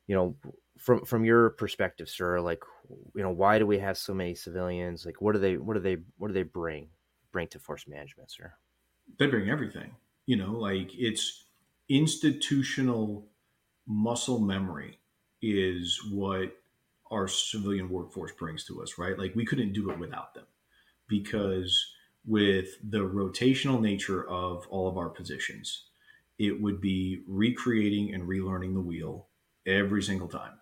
You 0.07 0.15
know, 0.15 0.37
from 0.79 1.05
from 1.05 1.25
your 1.25 1.51
perspective, 1.51 2.09
sir, 2.09 2.41
like, 2.41 2.63
you 3.15 3.23
know, 3.23 3.31
why 3.31 3.59
do 3.59 3.67
we 3.67 3.79
have 3.79 3.97
so 3.97 4.15
many 4.15 4.35
civilians? 4.35 5.07
Like, 5.07 5.21
what 5.21 5.33
do 5.33 5.39
they, 5.39 5.57
what 5.57 5.75
do 5.75 5.81
they, 5.81 5.97
what 6.19 6.29
do 6.29 6.35
they 6.35 6.43
bring 6.43 6.89
bring 7.33 7.49
to 7.49 7.59
force 7.59 7.89
management, 7.89 8.31
sir? 8.31 8.53
They 9.19 9.27
bring 9.27 9.49
everything. 9.49 9.95
You 10.27 10.37
know, 10.37 10.53
like 10.53 10.91
it's 10.95 11.46
institutional 11.89 13.29
muscle 13.87 14.41
memory 14.41 14.99
is 15.43 16.01
what 16.11 16.57
our 17.11 17.29
civilian 17.29 17.89
workforce 17.89 18.33
brings 18.33 18.65
to 18.65 18.83
us, 18.83 18.99
right? 18.99 19.19
Like 19.19 19.35
we 19.35 19.45
couldn't 19.45 19.73
do 19.73 19.91
it 19.91 19.99
without 19.99 20.35
them 20.35 20.47
because 21.09 21.95
with 22.27 22.69
the 22.83 22.99
rotational 22.99 23.81
nature 23.81 24.29
of 24.29 24.67
all 24.69 24.89
of 24.89 24.99
our 24.99 25.09
positions, 25.09 25.85
it 26.39 26.61
would 26.61 26.81
be 26.81 27.23
recreating 27.29 28.13
and 28.13 28.29
relearning 28.29 28.75
the 28.75 28.81
wheel 28.81 29.29
every 29.67 30.03
single 30.03 30.29
time. 30.29 30.55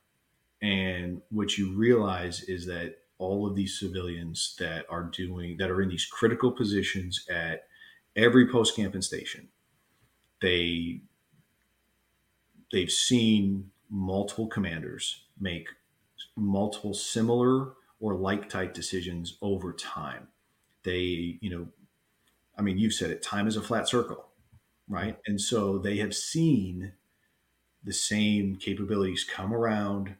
And 0.61 1.23
what 1.31 1.57
you 1.57 1.75
realize 1.75 2.43
is 2.43 2.67
that 2.67 2.97
all 3.19 3.47
of 3.47 3.55
these 3.55 3.79
civilians 3.79 4.55
that 4.59 4.87
are 4.91 5.05
doing 5.05 5.57
that 5.59 5.71
are 5.71 5.81
in 5.81 5.89
these 5.89 6.05
critical 6.05 6.53
positions 6.53 7.25
at 7.31 7.65
every 8.17 8.51
post 8.51 8.77
camp 8.77 8.95
and 8.95 9.05
station, 9.05 9.49
they 10.43 11.01
they've 12.73 12.91
seen 12.91 13.71
multiple 13.91 14.47
commanders 14.47 15.25
make 15.41 15.69
multiple 16.37 16.95
similar 16.95 17.73
or 18.01 18.15
like 18.15 18.49
type 18.49 18.75
decisions 18.75 19.39
over 19.41 19.73
time 19.73 20.29
they, 20.85 21.39
you 21.41 21.51
know, 21.51 21.67
I 22.57 22.63
mean, 22.63 22.79
you've 22.79 22.95
said 22.95 23.11
it, 23.11 23.23
time 23.23 23.49
is 23.49 23.57
a 23.57 23.63
flat 23.63 23.89
circle, 23.89 24.29
right? 24.89 25.19
And 25.27 25.41
so 25.41 25.79
they 25.79 25.97
have 25.97 26.15
seen 26.15 26.93
the 27.83 27.93
same 27.93 28.57
capabilities 28.57 29.25
come 29.25 29.53
around, 29.53 30.15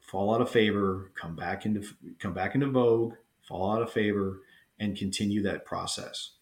fall 0.00 0.34
out 0.34 0.42
of 0.42 0.50
favor, 0.50 1.10
come 1.14 1.34
back 1.34 1.64
into 1.64 1.82
come 2.18 2.34
back 2.34 2.54
into 2.54 2.68
vogue, 2.68 3.14
fall 3.48 3.72
out 3.72 3.82
of 3.82 3.90
favor, 3.90 4.42
and 4.78 4.96
continue 4.96 5.42
that 5.42 5.64
process. 5.64 6.32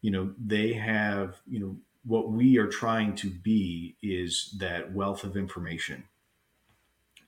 You 0.00 0.12
know, 0.12 0.34
they 0.38 0.74
have, 0.74 1.40
you 1.48 1.58
know, 1.58 1.76
what 2.06 2.30
we 2.30 2.58
are 2.58 2.68
trying 2.68 3.14
to 3.16 3.30
be 3.30 3.96
is 4.02 4.54
that 4.58 4.92
wealth 4.92 5.24
of 5.24 5.36
information 5.36 6.04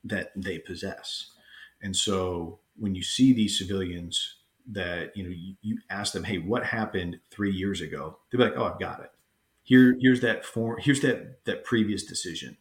that 0.03 0.31
they 0.35 0.57
possess. 0.57 1.31
And 1.81 1.95
so 1.95 2.59
when 2.77 2.95
you 2.95 3.03
see 3.03 3.33
these 3.33 3.57
civilians 3.57 4.35
that 4.71 5.15
you 5.17 5.23
know 5.23 5.29
you, 5.29 5.55
you 5.61 5.77
ask 5.89 6.13
them 6.13 6.23
hey 6.23 6.37
what 6.37 6.63
happened 6.63 7.19
three 7.31 7.51
years 7.51 7.81
ago? 7.81 8.19
They'll 8.31 8.39
be 8.39 8.45
like 8.45 8.57
oh 8.57 8.65
i've 8.65 8.79
got 8.79 8.99
it. 9.01 9.11
Here 9.63 9.97
here's 9.99 10.21
that 10.21 10.45
form 10.45 10.77
here's 10.79 11.01
that 11.01 11.43
that 11.45 11.63
previous 11.63 12.03
decision. 12.03 12.57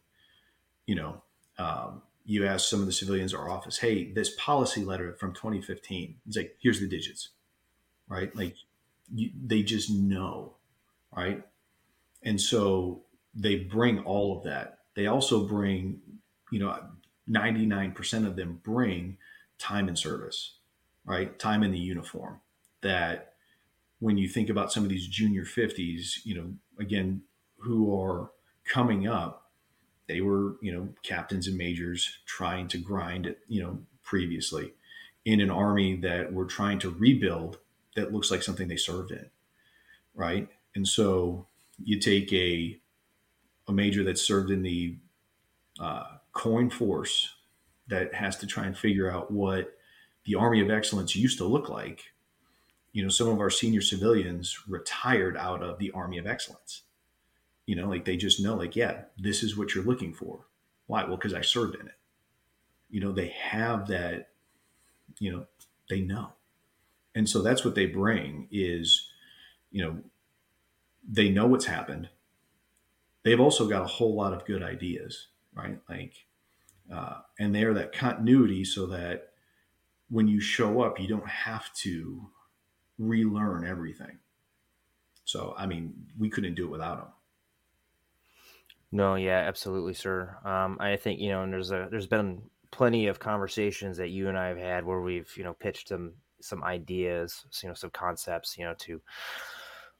You 0.86 0.94
know 0.96 1.22
um, 1.58 2.02
you 2.24 2.46
ask 2.46 2.68
some 2.68 2.80
of 2.80 2.86
the 2.86 2.92
civilians 2.92 3.34
our 3.34 3.50
office 3.50 3.78
hey 3.78 4.12
this 4.12 4.34
policy 4.36 4.84
letter 4.84 5.12
from 5.14 5.34
2015 5.34 6.16
it's 6.26 6.36
like 6.36 6.56
here's 6.60 6.80
the 6.80 6.88
digits 6.88 7.30
right? 8.08 8.34
Like 8.34 8.56
you, 9.14 9.30
they 9.40 9.62
just 9.62 9.90
know 9.90 10.54
right 11.14 11.42
and 12.22 12.40
so 12.40 13.02
they 13.34 13.56
bring 13.56 13.98
all 14.00 14.36
of 14.36 14.44
that 14.44 14.78
they 14.94 15.06
also 15.06 15.46
bring 15.46 16.00
you 16.50 16.58
know 16.58 16.78
99% 17.30 18.26
of 18.26 18.36
them 18.36 18.60
bring 18.64 19.18
time 19.58 19.86
and 19.86 19.98
service 19.98 20.58
right? 21.08 21.38
Time 21.38 21.62
in 21.62 21.72
the 21.72 21.78
uniform. 21.78 22.40
That 22.82 23.32
when 23.98 24.18
you 24.18 24.28
think 24.28 24.50
about 24.50 24.70
some 24.70 24.84
of 24.84 24.90
these 24.90 25.08
junior 25.08 25.44
50s, 25.44 26.24
you 26.24 26.34
know, 26.36 26.52
again, 26.78 27.22
who 27.56 27.98
are 27.98 28.30
coming 28.64 29.08
up, 29.08 29.50
they 30.06 30.20
were, 30.20 30.56
you 30.62 30.70
know, 30.70 30.88
captains 31.02 31.48
and 31.48 31.56
majors 31.56 32.18
trying 32.26 32.68
to 32.68 32.78
grind 32.78 33.26
it, 33.26 33.38
you 33.48 33.62
know, 33.62 33.80
previously 34.04 34.74
in 35.24 35.40
an 35.40 35.50
army 35.50 35.96
that 35.96 36.32
we're 36.32 36.44
trying 36.44 36.78
to 36.78 36.90
rebuild 36.90 37.58
that 37.96 38.12
looks 38.12 38.30
like 38.30 38.42
something 38.42 38.68
they 38.68 38.76
served 38.76 39.10
in, 39.10 39.28
right? 40.14 40.48
And 40.74 40.86
so 40.86 41.46
you 41.82 41.98
take 41.98 42.32
a 42.32 42.80
a 43.68 43.72
major 43.72 44.02
that 44.04 44.18
served 44.18 44.50
in 44.50 44.62
the 44.62 44.96
uh, 45.78 46.04
coin 46.32 46.70
force 46.70 47.34
that 47.88 48.14
has 48.14 48.36
to 48.36 48.46
try 48.46 48.66
and 48.66 48.76
figure 48.76 49.10
out 49.10 49.30
what 49.30 49.74
the 50.24 50.34
Army 50.34 50.60
of 50.60 50.70
Excellence 50.70 51.14
used 51.14 51.38
to 51.38 51.44
look 51.44 51.68
like, 51.68 52.02
you 52.92 53.02
know, 53.02 53.08
some 53.08 53.28
of 53.28 53.40
our 53.40 53.50
senior 53.50 53.80
civilians 53.80 54.58
retired 54.68 55.36
out 55.36 55.62
of 55.62 55.78
the 55.78 55.90
Army 55.92 56.18
of 56.18 56.26
Excellence. 56.26 56.82
You 57.66 57.76
know, 57.76 57.88
like 57.88 58.04
they 58.04 58.16
just 58.16 58.40
know, 58.40 58.54
like, 58.56 58.74
yeah, 58.76 59.02
this 59.18 59.42
is 59.42 59.56
what 59.56 59.74
you're 59.74 59.84
looking 59.84 60.14
for. 60.14 60.46
Why? 60.86 61.04
Well, 61.04 61.16
because 61.16 61.34
I 61.34 61.42
served 61.42 61.74
in 61.74 61.86
it. 61.86 61.98
You 62.90 63.00
know, 63.00 63.12
they 63.12 63.28
have 63.28 63.88
that, 63.88 64.30
you 65.18 65.30
know, 65.30 65.46
they 65.90 66.00
know. 66.00 66.32
And 67.14 67.28
so 67.28 67.42
that's 67.42 67.64
what 67.64 67.74
they 67.74 67.86
bring 67.86 68.48
is, 68.50 69.10
you 69.70 69.84
know, 69.84 69.98
they 71.08 71.30
know 71.30 71.46
what's 71.46 71.64
happened. 71.64 72.10
They've 73.24 73.40
also 73.40 73.66
got 73.66 73.82
a 73.82 73.86
whole 73.86 74.14
lot 74.14 74.32
of 74.32 74.44
good 74.44 74.62
ideas, 74.62 75.28
right? 75.54 75.78
Like, 75.88 76.26
uh, 76.92 77.20
and 77.38 77.54
they're 77.54 77.74
that 77.74 77.92
continuity 77.92 78.64
so 78.64 78.86
that 78.86 79.30
when 80.10 80.28
you 80.28 80.40
show 80.40 80.82
up, 80.82 81.00
you 81.00 81.08
don't 81.08 81.28
have 81.28 81.72
to 81.74 82.30
relearn 82.98 83.66
everything. 83.66 84.18
So, 85.24 85.54
I 85.58 85.66
mean, 85.66 85.94
we 86.18 86.30
couldn't 86.30 86.54
do 86.54 86.64
it 86.66 86.70
without 86.70 86.98
them. 86.98 87.08
No, 88.90 89.16
yeah, 89.16 89.40
absolutely, 89.46 89.92
sir. 89.92 90.38
Um, 90.44 90.78
I 90.80 90.96
think 90.96 91.20
you 91.20 91.28
know, 91.28 91.42
and 91.42 91.52
there's 91.52 91.70
a 91.70 91.88
there's 91.90 92.06
been 92.06 92.40
plenty 92.70 93.06
of 93.06 93.18
conversations 93.18 93.98
that 93.98 94.08
you 94.08 94.28
and 94.28 94.38
I 94.38 94.48
have 94.48 94.56
had 94.56 94.84
where 94.84 95.02
we've 95.02 95.30
you 95.36 95.44
know 95.44 95.52
pitched 95.52 95.88
some 95.88 96.14
some 96.40 96.64
ideas, 96.64 97.44
you 97.62 97.68
know, 97.68 97.74
some 97.74 97.90
concepts, 97.90 98.56
you 98.56 98.64
know, 98.64 98.74
to 98.78 99.00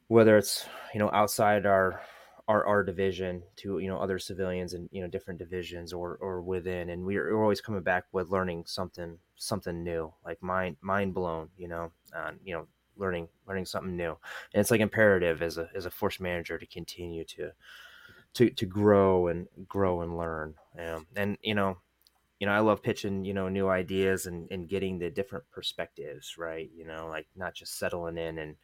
whether 0.09 0.37
it's 0.37 0.67
you 0.93 0.99
know 0.99 1.11
outside 1.13 1.67
our 1.67 2.01
our, 2.49 2.67
our 2.67 2.83
division 2.83 3.43
to 3.57 3.79
you 3.79 3.89
know 3.89 3.99
other 3.99 4.19
civilians 4.19 4.73
and 4.75 4.89
you 4.91 5.03
know 5.03 5.09
different 5.09 5.39
divisions 5.39 5.93
or 5.93 6.17
or 6.21 6.41
within 6.41 6.91
and 6.91 7.05
we're, 7.05 7.37
we're 7.37 7.43
always 7.43 7.61
coming 7.61 7.83
back 7.83 8.05
with 8.13 8.31
learning 8.31 8.65
something 8.67 9.19
something 9.37 9.85
new 9.85 10.13
like 10.25 10.43
mind 10.43 10.77
mind 10.81 11.15
blown 11.15 11.49
you 11.57 11.69
know 11.69 11.93
on 12.15 12.39
you 12.45 12.55
know 12.55 12.67
learning 12.99 13.29
learning 13.47 13.65
something 13.65 13.97
new. 13.97 14.17
And 14.53 14.61
it's 14.61 14.71
like 14.71 14.81
imperative 14.81 15.43
as 15.43 15.57
a 15.57 15.69
as 15.75 15.87
a 15.87 15.91
force 15.91 16.21
manager 16.21 16.59
to 16.59 16.67
continue 16.67 17.25
to 17.25 17.53
to 18.35 18.51
to 18.51 18.67
grow 18.67 19.29
and 19.29 19.47
grow 19.67 20.03
and 20.03 20.17
learn. 20.17 20.55
Um, 20.79 21.07
and 21.17 21.39
you 21.43 21.55
know 21.55 21.79
you 22.39 22.47
know 22.47 22.53
i 22.53 22.61
love 22.61 22.83
pitching 22.85 23.25
you 23.25 23.35
know 23.35 23.49
new 23.49 23.69
ideas 23.69 24.27
and 24.27 24.49
and 24.53 24.69
getting 24.69 24.99
the 24.99 25.11
different 25.11 25.45
perspectives 25.51 26.37
right? 26.37 26.71
You 26.75 26.87
know 26.87 27.09
like 27.09 27.27
not 27.37 27.55
just 27.55 27.79
settling 27.79 28.19
in 28.19 28.39
and 28.39 28.57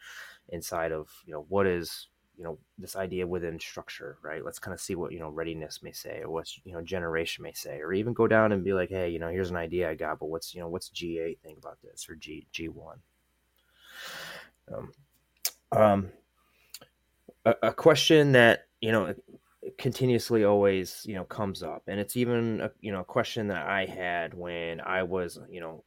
inside 0.48 0.92
of 0.92 1.08
you 1.26 1.32
know 1.32 1.46
what 1.48 1.66
is 1.66 2.08
you 2.36 2.44
know 2.44 2.58
this 2.78 2.96
idea 2.96 3.26
within 3.26 3.58
structure 3.58 4.18
right 4.22 4.44
let's 4.44 4.58
kind 4.58 4.74
of 4.74 4.80
see 4.80 4.94
what 4.94 5.12
you 5.12 5.18
know 5.18 5.28
readiness 5.28 5.82
may 5.82 5.92
say 5.92 6.20
or 6.22 6.30
what's 6.30 6.60
you 6.64 6.72
know 6.72 6.82
generation 6.82 7.42
may 7.42 7.52
say 7.52 7.78
or 7.78 7.92
even 7.92 8.12
go 8.12 8.26
down 8.26 8.52
and 8.52 8.64
be 8.64 8.72
like 8.72 8.90
hey 8.90 9.08
you 9.08 9.18
know 9.18 9.28
here's 9.28 9.50
an 9.50 9.56
idea 9.56 9.88
i 9.88 9.94
got 9.94 10.18
but 10.18 10.26
what's 10.26 10.54
you 10.54 10.60
know 10.60 10.68
what's 10.68 10.90
ga 10.90 11.36
think 11.42 11.58
about 11.58 11.78
this 11.82 12.08
or 12.08 12.16
g 12.16 12.46
g1 12.52 12.96
um, 14.72 14.92
um 15.72 16.08
a, 17.44 17.54
a 17.64 17.72
question 17.72 18.32
that 18.32 18.66
you 18.80 18.90
know 18.90 19.14
continuously 19.78 20.44
always 20.44 21.02
you 21.06 21.14
know 21.14 21.24
comes 21.24 21.62
up 21.62 21.84
and 21.86 21.98
it's 22.00 22.16
even 22.16 22.60
a, 22.60 22.70
you 22.80 22.92
know 22.92 23.00
a 23.00 23.04
question 23.04 23.48
that 23.48 23.66
i 23.66 23.86
had 23.86 24.34
when 24.34 24.80
i 24.80 25.02
was 25.02 25.38
you 25.48 25.60
know 25.60 25.84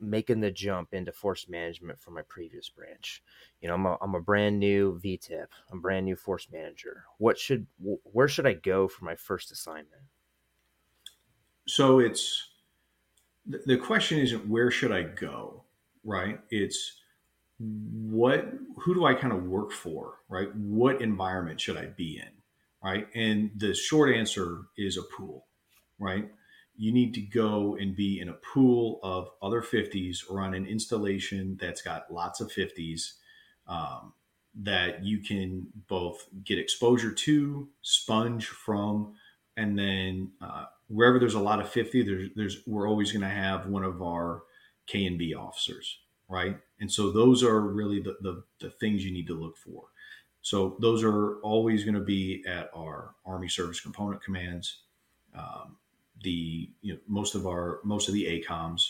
making 0.00 0.40
the 0.40 0.50
jump 0.50 0.92
into 0.92 1.12
force 1.12 1.48
management 1.48 2.00
from 2.00 2.14
my 2.14 2.22
previous 2.22 2.68
branch. 2.68 3.22
You 3.60 3.68
know, 3.68 3.74
I'm 3.74 3.86
a, 3.86 3.98
I'm 4.00 4.14
a 4.14 4.20
brand 4.20 4.58
new 4.58 5.00
VTIP. 5.04 5.48
I'm 5.70 5.78
a 5.78 5.80
brand 5.80 6.06
new 6.06 6.16
force 6.16 6.48
manager. 6.52 7.04
What 7.18 7.38
should 7.38 7.66
where 7.78 8.28
should 8.28 8.46
I 8.46 8.54
go 8.54 8.88
for 8.88 9.04
my 9.04 9.16
first 9.16 9.50
assignment? 9.50 10.02
So 11.66 11.98
it's 11.98 12.48
the 13.46 13.76
question 13.76 14.18
isn't 14.18 14.48
where 14.48 14.70
should 14.70 14.92
I 14.92 15.02
go, 15.02 15.64
right? 16.04 16.40
It's 16.50 17.00
what 17.58 18.46
who 18.76 18.94
do 18.94 19.04
I 19.04 19.14
kind 19.14 19.32
of 19.32 19.44
work 19.44 19.72
for, 19.72 20.18
right? 20.28 20.54
What 20.54 21.02
environment 21.02 21.60
should 21.60 21.76
I 21.76 21.86
be 21.86 22.18
in, 22.18 22.32
right? 22.82 23.08
And 23.14 23.50
the 23.56 23.74
short 23.74 24.14
answer 24.14 24.62
is 24.76 24.96
a 24.96 25.02
pool, 25.02 25.46
right? 25.98 26.30
You 26.78 26.92
need 26.92 27.12
to 27.12 27.20
go 27.20 27.76
and 27.78 27.96
be 27.96 28.20
in 28.20 28.28
a 28.28 28.34
pool 28.54 29.00
of 29.02 29.28
other 29.42 29.60
50s 29.60 30.18
or 30.30 30.40
on 30.40 30.54
an 30.54 30.64
installation 30.64 31.58
that's 31.60 31.82
got 31.82 32.10
lots 32.10 32.40
of 32.40 32.52
50s 32.52 33.14
um, 33.66 34.12
that 34.54 35.04
you 35.04 35.18
can 35.18 35.66
both 35.88 36.28
get 36.44 36.58
exposure 36.58 37.12
to, 37.12 37.68
sponge 37.82 38.46
from, 38.46 39.14
and 39.56 39.76
then 39.76 40.30
uh, 40.40 40.66
wherever 40.86 41.18
there's 41.18 41.34
a 41.34 41.40
lot 41.40 41.60
of 41.60 41.68
50, 41.68 42.02
there's, 42.04 42.30
there's 42.36 42.62
we're 42.64 42.88
always 42.88 43.10
going 43.10 43.22
to 43.22 43.28
have 43.28 43.66
one 43.66 43.82
of 43.82 44.00
our 44.00 44.42
K 44.86 45.04
and 45.04 45.18
B 45.18 45.34
officers, 45.34 45.98
right? 46.28 46.56
And 46.78 46.90
so 46.90 47.10
those 47.10 47.42
are 47.42 47.60
really 47.60 48.00
the, 48.00 48.16
the, 48.20 48.44
the 48.60 48.70
things 48.70 49.04
you 49.04 49.12
need 49.12 49.26
to 49.26 49.34
look 49.34 49.56
for. 49.56 49.86
So 50.42 50.76
those 50.80 51.02
are 51.02 51.40
always 51.40 51.82
going 51.82 51.96
to 51.96 52.00
be 52.00 52.44
at 52.46 52.70
our 52.72 53.16
Army 53.26 53.48
Service 53.48 53.80
Component 53.80 54.22
Commands. 54.22 54.82
Um, 55.36 55.76
the 56.22 56.70
you 56.82 56.94
know 56.94 56.98
most 57.06 57.34
of 57.34 57.46
our 57.46 57.80
most 57.84 58.08
of 58.08 58.14
the 58.14 58.24
ACOMs, 58.24 58.82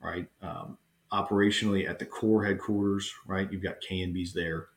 right? 0.00 0.28
Um, 0.42 0.78
operationally 1.12 1.88
at 1.88 1.98
the 1.98 2.06
corps 2.06 2.44
headquarters, 2.44 3.12
right? 3.26 3.50
You've 3.50 3.62
got 3.62 3.80
K 3.80 4.02
and 4.02 4.14
Bs 4.14 4.32
there, 4.32 4.68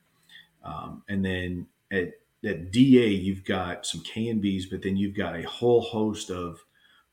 um, 0.64 1.04
and 1.10 1.24
then 1.24 1.68
at 1.92 2.14
at 2.44 2.72
DA 2.72 3.08
you've 3.08 3.44
got 3.44 3.86
some 3.86 4.02
K 4.02 4.30
and 4.30 4.44
Bs, 4.44 4.64
but 4.70 4.82
then 4.82 4.98
you've 4.98 5.16
got 5.16 5.36
a 5.36 5.44
whole 5.44 5.82
host 5.82 6.30
of 6.30 6.60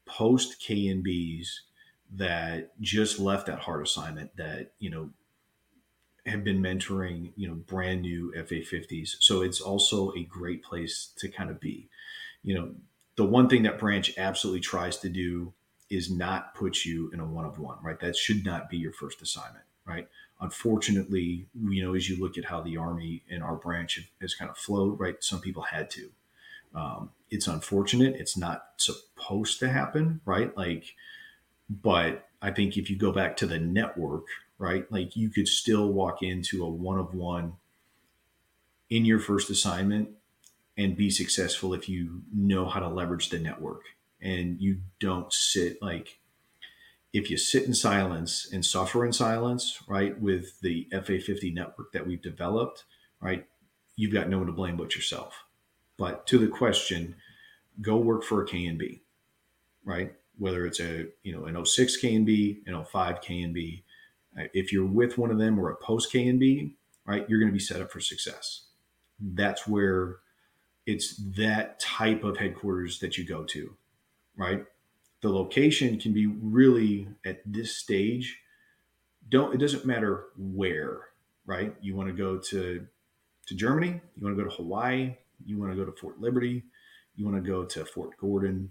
post 0.07 0.61
K 0.61 0.89
and 0.89 1.05
Bs 1.05 1.47
that 2.15 2.73
just 2.81 3.19
left 3.19 3.47
that 3.47 3.59
hard 3.61 3.85
assignment 3.85 4.35
that 4.37 4.73
you 4.79 4.91
know 4.91 5.11
have 6.27 6.45
been 6.45 6.61
mentoring 6.61 7.33
you 7.37 7.49
know 7.49 7.55
brand 7.55 8.03
new 8.03 8.33
FA50s. 8.37 9.17
So 9.21 9.43
it's 9.43 9.61
also 9.61 10.13
a 10.15 10.25
great 10.25 10.63
place 10.63 11.13
to 11.19 11.29
kind 11.29 11.51
of 11.51 11.61
be. 11.61 11.89
You 12.45 12.55
know, 12.55 12.75
the 13.19 13.25
one 13.25 13.49
thing 13.49 13.65
that 13.65 13.81
branch 13.81 14.13
absolutely 14.17 14.61
tries 14.61 14.97
to 14.99 15.09
do 15.09 15.53
is 15.91 16.09
not 16.09 16.55
put 16.55 16.85
you 16.85 17.11
in 17.13 17.19
a 17.19 17.25
one 17.25 17.45
of 17.45 17.59
one, 17.59 17.77
right? 17.83 17.99
That 17.99 18.15
should 18.17 18.45
not 18.45 18.71
be 18.71 18.77
your 18.77 18.93
first 18.93 19.21
assignment, 19.21 19.65
right? 19.85 20.07
Unfortunately, 20.41 21.49
you 21.69 21.83
know, 21.85 21.97
as 21.97 22.09
you 22.09 22.17
look 22.17 22.39
at 22.39 22.45
how 22.45 22.61
the 22.61 22.77
Army 22.77 23.25
and 23.29 23.43
our 23.43 23.57
branch 23.57 24.09
has 24.21 24.37
kind 24.37 24.49
of 24.49 24.57
flowed, 24.57 25.01
right? 25.01 25.17
Some 25.19 25.41
people 25.41 25.65
had 25.65 25.91
to. 25.91 26.11
Um, 26.77 27.11
it's 27.29 27.49
unfortunate. 27.49 28.15
It's 28.15 28.37
not 28.37 28.67
supposed 28.77 29.59
to 29.61 29.69
happen, 29.69 30.21
right? 30.25 30.57
Like, 30.57 30.95
but 31.69 32.29
I 32.41 32.53
think 32.53 32.77
if 32.77 32.89
you 32.89 32.97
go 32.97 33.11
back 33.11 33.37
to 33.39 33.49
the 33.49 33.59
network, 33.59 34.27
right, 34.59 34.91
like 34.93 35.17
you 35.17 35.29
could 35.29 35.49
still 35.49 35.93
walk 35.93 36.23
into 36.23 36.65
a 36.65 36.69
one 36.69 37.01
of 37.01 37.15
one 37.15 37.55
in 38.89 39.05
your 39.05 39.19
first 39.19 39.51
assignment 39.51 40.11
and 40.79 40.97
be 40.97 41.11
successful 41.11 41.75
if 41.75 41.89
you 41.89 42.23
know 42.33 42.65
how 42.65 42.79
to 42.79 42.89
leverage 42.89 43.29
the 43.29 43.39
network. 43.39 43.83
And 44.23 44.61
you 44.61 44.79
don't 45.01 45.33
sit 45.33 45.83
like 45.83 46.21
if 47.13 47.31
you 47.31 47.37
sit 47.37 47.65
in 47.65 47.75
silence 47.75 48.49
and 48.53 48.65
suffer 48.65 49.05
in 49.05 49.13
silence 49.13 49.83
right 49.89 50.21
with 50.21 50.61
the 50.61 50.87
fa50 50.93 51.55
network 51.55 51.93
that 51.93 52.07
we've 52.07 52.21
developed 52.21 52.85
right 53.21 53.47
you've 53.97 54.13
got 54.13 54.29
no 54.29 54.39
one 54.39 54.47
to 54.47 54.53
blame 54.53 54.77
but 54.77 54.95
yourself. 54.95 55.45
But 55.97 56.27
to 56.29 56.39
the 56.39 56.49
question 56.49 57.17
go 57.81 57.97
work 57.97 58.25
for 58.25 58.43
a 58.43 58.47
k&b 58.47 59.03
right? 59.85 60.13
Whether 60.39 60.67
it's 60.67 60.81
a 60.81 61.07
you 61.23 61.33
know 61.33 61.45
an 61.45 61.65
06 61.65 61.97
k&b 61.97 62.63
an 62.67 62.85
05 62.85 63.21
k&b 63.21 63.85
if 64.55 64.73
you're 64.73 64.87
with 64.87 65.19
one 65.19 65.31
of 65.31 65.39
them 65.39 65.59
or 65.59 65.71
a 65.71 65.77
post 65.77 66.13
k&b 66.13 66.77
right 67.05 67.29
you're 67.29 67.41
going 67.41 67.51
to 67.51 67.57
be 67.57 67.59
set 67.59 67.81
up 67.81 67.91
for 67.91 68.01
success. 68.01 68.67
That's 69.21 69.67
where 69.67 70.19
it's 70.89 71.17
that 71.37 71.79
type 71.79 72.25
of 72.25 72.39
headquarters 72.39 72.99
that 73.01 73.19
you 73.19 73.25
go 73.25 73.45
to, 73.45 73.77
right? 74.39 74.65
The 75.21 75.29
location 75.29 75.99
can 76.01 76.15
be 76.15 76.27
really 76.27 77.09
at 77.27 77.43
this 77.45 77.77
stage. 77.77 78.39
Don't 79.29 79.55
it 79.55 79.59
doesn't 79.59 79.85
matter 79.85 80.29
where, 80.39 81.01
right? 81.45 81.75
You 81.83 81.95
want 81.95 82.09
to 82.09 82.15
go 82.15 82.39
to 82.39 82.87
to 83.49 83.55
Germany, 83.55 84.01
you 84.17 84.25
want 84.25 84.35
to 84.35 84.43
go 84.43 84.49
to 84.49 84.57
Hawaii, 84.57 85.15
you 85.45 85.59
want 85.59 85.73
to 85.73 85.77
go 85.77 85.85
to 85.85 85.93
Fort 85.93 86.23
Liberty, 86.23 86.65
you 87.17 87.27
want 87.27 87.37
to 87.37 87.47
go 87.47 87.67
to 87.67 87.85
Fort 87.85 88.17
Gordon, 88.17 88.71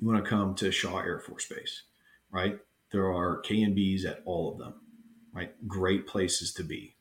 you 0.00 0.08
want 0.08 0.24
to 0.24 0.28
come 0.28 0.54
to 0.54 0.72
Shaw 0.72 0.98
Air 0.98 1.20
Force 1.20 1.46
Base, 1.46 1.82
right? 2.30 2.58
There 2.90 3.12
are 3.12 3.40
K 3.40 3.62
and 3.62 3.76
Bs 3.76 4.06
at 4.06 4.22
all 4.24 4.50
of 4.50 4.58
them, 4.58 4.80
right? 5.34 5.52
Great 5.68 6.06
places 6.06 6.54
to 6.54 6.62
be, 6.64 6.96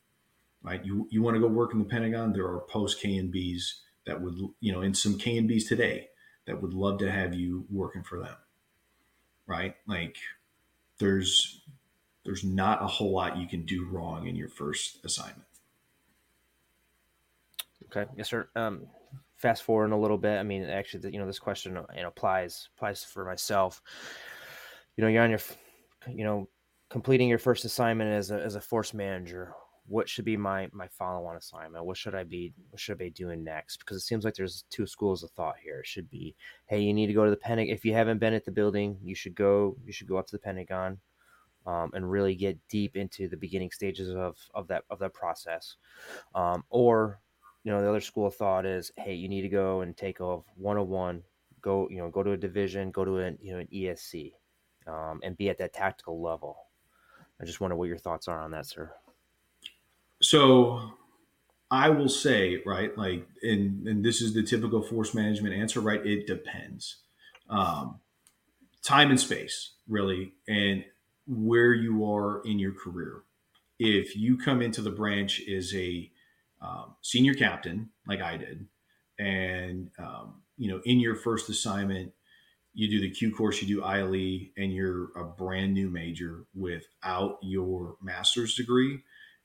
right? 0.62 0.84
You 0.84 1.08
you 1.12 1.22
want 1.22 1.36
to 1.36 1.42
go 1.42 1.48
work 1.48 1.72
in 1.72 1.80
the 1.80 1.86
Pentagon, 1.86 2.34
there 2.34 2.48
are 2.48 2.66
post 2.68 3.00
K 3.00 3.16
and 3.16 3.34
Bs 3.34 3.76
that 4.12 4.22
would 4.22 4.38
you 4.60 4.74
know 4.74 4.82
in 4.82 4.94
some 4.94 5.18
K 5.18 5.38
and 5.38 5.50
Bs 5.50 5.68
today 5.68 6.10
that 6.46 6.62
would 6.62 6.74
love 6.74 7.00
to 7.00 7.10
have 7.10 7.34
you 7.34 7.66
working 7.70 8.04
for 8.04 8.20
them 8.20 8.36
right? 9.52 9.76
Like 9.88 10.18
there's 11.00 11.62
there's 12.24 12.44
not 12.44 12.82
a 12.82 12.88
whole 12.88 13.12
lot 13.12 13.38
you 13.38 13.48
can 13.48 13.66
do 13.66 13.86
wrong 13.86 14.28
in 14.28 14.36
your 14.36 14.50
first 14.50 15.04
assignment. 15.04 15.48
Okay. 17.86 18.10
Yes 18.16 18.30
sir. 18.30 18.48
Um 18.56 18.88
fast 19.36 19.64
forward 19.64 19.92
a 19.92 19.98
little 19.98 20.18
bit. 20.18 20.38
I 20.38 20.44
mean 20.44 20.64
actually 20.64 21.12
you 21.12 21.20
know 21.20 21.28
this 21.28 21.40
question 21.40 21.78
you 21.96 22.02
know 22.02 22.08
applies 22.08 22.70
applies 22.78 23.04
for 23.04 23.26
myself. 23.26 23.82
You 24.96 25.04
know 25.04 25.10
you're 25.10 25.24
on 25.24 25.32
your 25.32 25.40
you 26.10 26.24
know 26.24 26.48
completing 26.90 27.30
your 27.30 27.40
first 27.40 27.66
assignment 27.66 28.12
as 28.12 28.32
a, 28.32 28.42
as 28.42 28.56
a 28.56 28.62
force 28.62 28.94
manager 28.94 29.54
what 29.88 30.08
should 30.08 30.26
be 30.26 30.38
my 30.38 30.70
my 30.72 30.88
follow-on 30.88 31.36
assignment? 31.36 31.86
What 31.86 31.98
should 31.98 32.16
i 32.16 32.24
be 32.24 32.54
what 32.70 32.80
should 32.80 32.94
i 32.94 33.06
be 33.06 33.10
doing 33.10 33.44
next? 33.44 33.78
Because 33.78 33.98
it 33.98 34.02
seems 34.02 34.24
like 34.24 34.36
there's 34.36 34.66
two 34.70 34.86
schools 34.86 35.24
of 35.24 35.32
thought 35.32 35.56
here. 35.62 35.80
It 35.80 35.88
should 35.88 36.10
be 36.10 36.36
hey 36.68 36.80
you 36.80 36.94
need 36.94 37.08
to 37.08 37.14
go 37.14 37.26
to 37.26 37.32
the 37.32 37.38
pentagon 37.38 37.74
if 37.74 37.86
you 37.86 37.94
haven't 37.94 38.20
been 38.20 38.34
at 38.34 38.46
the 38.46 38.52
building 38.52 38.98
you 39.04 39.16
should 39.16 39.36
go 39.36 39.76
you 39.86 39.92
should 39.92 40.08
go 40.08 40.18
up 40.18 40.28
to 40.28 40.36
the 40.36 40.40
pentagon 40.40 41.00
um, 41.66 41.92
and 41.94 42.10
really 42.10 42.36
get 42.36 42.58
deep 42.70 42.96
into 42.96 43.28
the 43.28 43.38
beginning 43.38 43.72
stages 43.72 44.10
of 44.10 44.38
of 44.54 44.68
that 44.68 44.84
of 44.90 45.00
that 45.00 45.14
process. 45.14 45.76
Um, 46.36 46.64
or 46.70 47.20
you 47.64 47.72
know 47.72 47.82
the 47.82 47.90
other 47.90 48.02
school 48.02 48.28
of 48.28 48.36
thought 48.36 48.66
is 48.66 48.92
hey 48.98 49.14
you 49.14 49.30
need 49.30 49.42
to 49.44 49.50
go 49.50 49.82
and 49.82 49.96
take 49.96 50.20
off 50.20 50.46
101 50.56 51.22
go 51.62 51.88
you 51.92 51.98
know 51.98 52.10
go 52.10 52.24
to 52.24 52.32
a 52.32 52.38
division 52.38 52.90
go 52.90 53.06
to 53.06 53.18
an 53.18 53.38
you 53.40 53.54
know 53.54 53.60
an 53.60 53.68
esc 53.72 54.34
um, 54.88 55.20
and 55.24 55.38
be 55.38 55.50
at 55.50 55.58
that 55.60 55.74
tactical 55.74 56.22
level. 56.22 56.58
I 57.42 57.46
just 57.46 57.62
wonder 57.62 57.76
what 57.76 57.88
your 57.88 57.98
thoughts 57.98 58.28
are 58.28 58.40
on 58.40 58.52
that, 58.52 58.66
sir. 58.66 58.92
So 60.22 60.94
I 61.70 61.90
will 61.90 62.10
say, 62.10 62.62
right, 62.66 62.96
like, 62.98 63.28
and, 63.42 63.88
and 63.88 64.04
this 64.06 64.22
is 64.22 64.34
the 64.34 64.44
typical 64.44 64.82
force 64.82 65.14
management 65.14 65.56
answer, 65.56 65.80
right? 65.80 66.06
It 66.06 66.28
depends. 66.28 66.98
Um, 67.50 68.00
time 68.84 69.10
and 69.10 69.20
space, 69.20 69.74
really, 69.88 70.34
and 70.48 70.84
where 71.28 71.74
you 71.74 72.06
are 72.12 72.42
in 72.46 72.60
your 72.60 72.74
career. 72.74 73.24
If 73.80 74.16
you 74.16 74.38
come 74.38 74.62
into 74.62 74.82
the 74.82 74.92
branch 74.92 75.42
as 75.48 75.74
a 75.74 76.12
um, 76.62 76.96
senior 77.02 77.34
captain, 77.34 77.90
like 78.08 78.22
I 78.22 78.38
did, 78.38 78.68
and 79.18 79.90
um, 79.98 80.42
you 80.58 80.70
know, 80.70 80.82
in 80.86 81.00
your 81.00 81.16
first 81.16 81.50
assignment, 81.50 82.12
you 82.74 82.90
do 82.90 83.02
the 83.02 83.10
Q 83.10 83.34
course, 83.34 83.62
you 83.62 83.68
do 83.68 83.84
ILE, 83.84 84.14
and 84.58 84.74
you're 84.74 85.12
a 85.16 85.24
brand 85.24 85.74
new 85.74 85.90
major 85.90 86.46
without 86.54 87.40
your 87.42 87.96
master's 88.02 88.56
degree, 88.56 89.00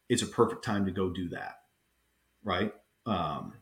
it's 0.08 0.22
a 0.22 0.26
perfect 0.26 0.64
time 0.64 0.84
to 0.86 0.92
go 0.92 1.10
do 1.10 1.28
that, 1.30 1.60
right? 2.44 2.72
Um, 3.06 3.54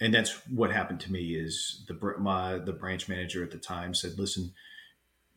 and 0.00 0.14
that's 0.14 0.32
what 0.48 0.70
happened 0.70 1.00
to 1.00 1.12
me. 1.12 1.34
Is 1.34 1.84
the 1.88 2.14
my 2.18 2.58
the 2.58 2.72
branch 2.72 3.08
manager 3.08 3.42
at 3.42 3.50
the 3.50 3.58
time 3.58 3.94
said, 3.94 4.18
"Listen, 4.18 4.52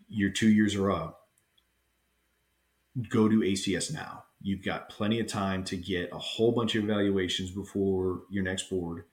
your 0.08 0.30
two 0.30 0.50
years 0.50 0.76
are 0.76 0.92
up. 0.92 1.28
Go 3.10 3.28
to 3.30 3.40
ACS 3.40 3.94
now. 3.94 4.26
You've 4.42 4.64
got 4.64 4.90
plenty 4.90 5.20
of 5.20 5.28
time 5.28 5.64
to 5.66 5.78
get 5.78 6.12
a 6.12 6.18
whole 6.18 6.52
bunch 6.52 6.76
of 6.76 6.84
evaluations 6.84 7.52
before 7.52 8.24
your 8.30 8.44
next 8.44 8.70
board. 8.70 9.06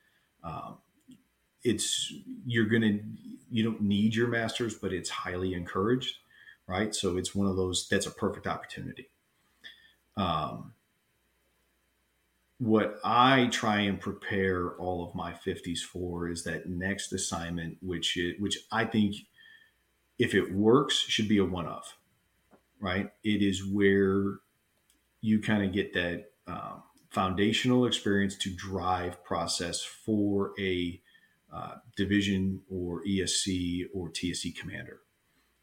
Um, 0.43 0.79
it's 1.63 2.13
you're 2.47 2.67
gonna 2.67 2.99
you 3.51 3.63
don't 3.63 3.81
need 3.81 4.15
your 4.15 4.29
master's, 4.29 4.75
but 4.75 4.93
it's 4.93 5.11
highly 5.11 5.55
encouraged, 5.55 6.17
right? 6.67 6.95
So 6.95 7.17
it's 7.17 7.35
one 7.35 7.47
of 7.47 7.57
those 7.57 7.89
that's 7.89 8.07
a 8.07 8.11
perfect 8.11 8.47
opportunity. 8.47 9.11
Um, 10.17 10.75
what 12.59 12.99
I 13.05 13.47
try 13.53 13.81
and 13.81 14.01
prepare 14.01 14.73
all 14.73 15.07
of 15.07 15.15
my 15.15 15.33
50s 15.33 15.79
for 15.79 16.29
is 16.29 16.43
that 16.45 16.69
next 16.69 17.13
assignment, 17.13 17.79
which 17.81 18.17
it, 18.17 18.41
which 18.41 18.59
I 18.73 18.85
think 18.85 19.15
if 20.19 20.35
it 20.35 20.53
works 20.53 20.97
should 20.97 21.29
be 21.29 21.39
a 21.39 21.45
one 21.45 21.67
of, 21.67 21.97
right? 22.81 23.11
It 23.23 23.43
is 23.43 23.65
where 23.65 24.41
you 25.21 25.41
kind 25.41 25.65
of 25.65 25.73
get 25.73 25.93
that 25.95 26.27
um, 26.49 26.83
foundational 27.11 27.87
experience 27.87 28.37
to 28.37 28.51
drive 28.55 29.23
process 29.25 29.83
for 29.83 30.53
a 30.59 31.01
uh, 31.53 31.77
division 31.97 32.61
or 32.71 33.03
ESC 33.05 33.87
or 33.95 34.11
TSC 34.11 34.57
commander, 34.57 35.01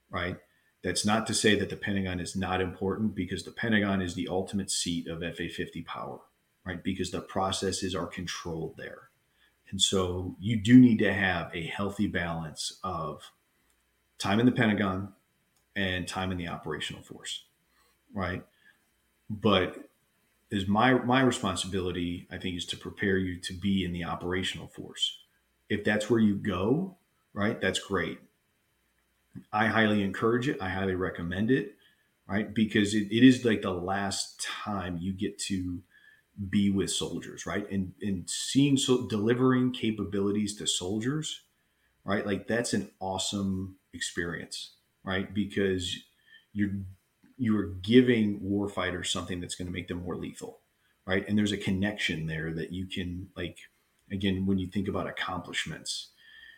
right? 0.09 0.37
That's 0.83 1.05
not 1.05 1.27
to 1.27 1.33
say 1.33 1.55
that 1.55 1.69
the 1.69 1.75
Pentagon 1.75 2.19
is 2.19 2.35
not 2.35 2.61
important 2.61 3.15
because 3.15 3.43
the 3.43 3.51
Pentagon 3.51 4.01
is 4.01 4.15
the 4.15 4.27
ultimate 4.27 4.71
seat 4.71 5.07
of 5.07 5.19
FA 5.19 5.49
50 5.49 5.81
power, 5.83 6.19
right? 6.65 6.83
Because 6.83 7.11
the 7.11 7.21
processes 7.21 7.95
are 7.95 8.07
controlled 8.07 8.75
there. 8.77 9.09
And 9.69 9.81
so 9.81 10.35
you 10.39 10.57
do 10.57 10.79
need 10.79 10.99
to 10.99 11.13
have 11.13 11.51
a 11.53 11.65
healthy 11.67 12.07
balance 12.07 12.79
of 12.83 13.31
time 14.17 14.39
in 14.39 14.45
the 14.45 14.51
Pentagon 14.51 15.13
and 15.75 16.07
time 16.07 16.31
in 16.31 16.37
the 16.37 16.47
operational 16.47 17.01
force, 17.01 17.45
right? 18.13 18.43
But 19.29 19.89
is 20.51 20.67
my 20.67 20.93
my 20.93 21.21
responsibility, 21.21 22.27
I 22.31 22.37
think, 22.37 22.55
is 22.55 22.65
to 22.67 22.77
prepare 22.77 23.17
you 23.17 23.39
to 23.41 23.53
be 23.53 23.83
in 23.83 23.91
the 23.91 24.05
operational 24.05 24.67
force 24.67 25.17
if 25.69 25.83
that's 25.83 26.09
where 26.09 26.19
you 26.19 26.35
go, 26.35 26.95
right, 27.33 27.59
that's 27.59 27.79
great. 27.79 28.19
I 29.51 29.67
highly 29.67 30.03
encourage 30.03 30.47
it. 30.47 30.61
I 30.61 30.69
highly 30.69 30.95
recommend 30.95 31.51
it, 31.51 31.75
right? 32.27 32.53
Because 32.53 32.93
it, 32.93 33.11
it 33.11 33.23
is 33.23 33.43
like 33.43 33.61
the 33.61 33.71
last 33.71 34.41
time 34.41 34.97
you 35.01 35.11
get 35.11 35.37
to 35.39 35.81
be 36.49 36.69
with 36.69 36.91
soldiers, 36.91 37.45
right? 37.45 37.69
And 37.71 37.93
and 38.01 38.29
seeing 38.29 38.77
so 38.77 39.07
delivering 39.07 39.71
capabilities 39.73 40.55
to 40.57 40.67
soldiers, 40.67 41.43
right? 42.03 42.25
Like 42.25 42.47
that's 42.47 42.73
an 42.73 42.91
awesome 42.99 43.77
experience, 43.93 44.73
right? 45.03 45.33
Because 45.33 45.95
you're 46.53 46.71
you 47.37 47.57
are 47.57 47.75
giving 47.81 48.39
warfighters 48.39 49.07
something 49.07 49.41
that's 49.41 49.55
going 49.55 49.67
to 49.67 49.73
make 49.73 49.87
them 49.87 50.03
more 50.03 50.15
lethal, 50.15 50.59
right? 51.05 51.27
And 51.27 51.37
there's 51.37 51.51
a 51.51 51.57
connection 51.57 52.27
there 52.27 52.53
that 52.53 52.71
you 52.71 52.87
can 52.87 53.29
like 53.35 53.57
again, 54.11 54.45
when 54.45 54.57
you 54.57 54.67
think 54.67 54.87
about 54.87 55.07
accomplishments, 55.07 56.09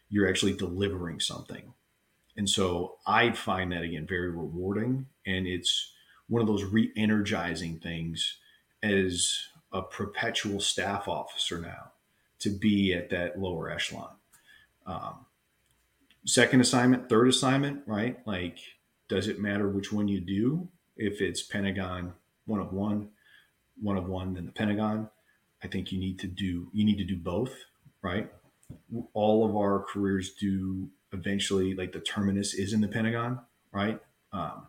you're 0.09 0.27
actually 0.27 0.53
delivering 0.53 1.19
something. 1.19 1.73
And 2.35 2.49
so 2.49 2.97
I 3.05 3.31
find 3.31 3.71
that 3.71 3.83
again 3.83 4.05
very 4.07 4.29
rewarding. 4.29 5.07
And 5.25 5.47
it's 5.47 5.93
one 6.27 6.41
of 6.41 6.47
those 6.47 6.63
re 6.63 6.91
energizing 6.95 7.79
things 7.79 8.37
as 8.83 9.33
a 9.71 9.81
perpetual 9.81 10.59
staff 10.59 11.07
officer 11.07 11.59
now 11.59 11.91
to 12.39 12.49
be 12.49 12.93
at 12.93 13.09
that 13.09 13.39
lower 13.39 13.69
echelon. 13.69 14.11
Um, 14.85 15.25
second 16.25 16.61
assignment, 16.61 17.09
third 17.09 17.27
assignment, 17.27 17.81
right? 17.85 18.17
Like, 18.25 18.59
does 19.07 19.27
it 19.27 19.39
matter 19.39 19.67
which 19.67 19.91
one 19.91 20.07
you 20.07 20.21
do? 20.21 20.67
If 20.95 21.21
it's 21.21 21.41
Pentagon 21.43 22.13
one 22.47 22.61
of 22.61 22.73
one, 22.73 23.09
one 23.81 23.97
of 23.97 24.07
one, 24.07 24.33
then 24.33 24.45
the 24.45 24.51
Pentagon. 24.51 25.09
I 25.63 25.67
think 25.67 25.91
you 25.91 25.99
need 25.99 26.19
to 26.19 26.27
do 26.27 26.69
you 26.71 26.85
need 26.85 26.97
to 26.97 27.03
do 27.03 27.17
both, 27.17 27.53
right? 28.01 28.31
All 29.13 29.45
of 29.45 29.55
our 29.55 29.83
careers 29.83 30.33
do 30.33 30.89
eventually 31.13 31.73
like 31.73 31.91
the 31.91 31.99
terminus 31.99 32.53
is 32.53 32.73
in 32.73 32.81
the 32.81 32.87
Pentagon, 32.87 33.39
right? 33.71 33.99
Um, 34.33 34.67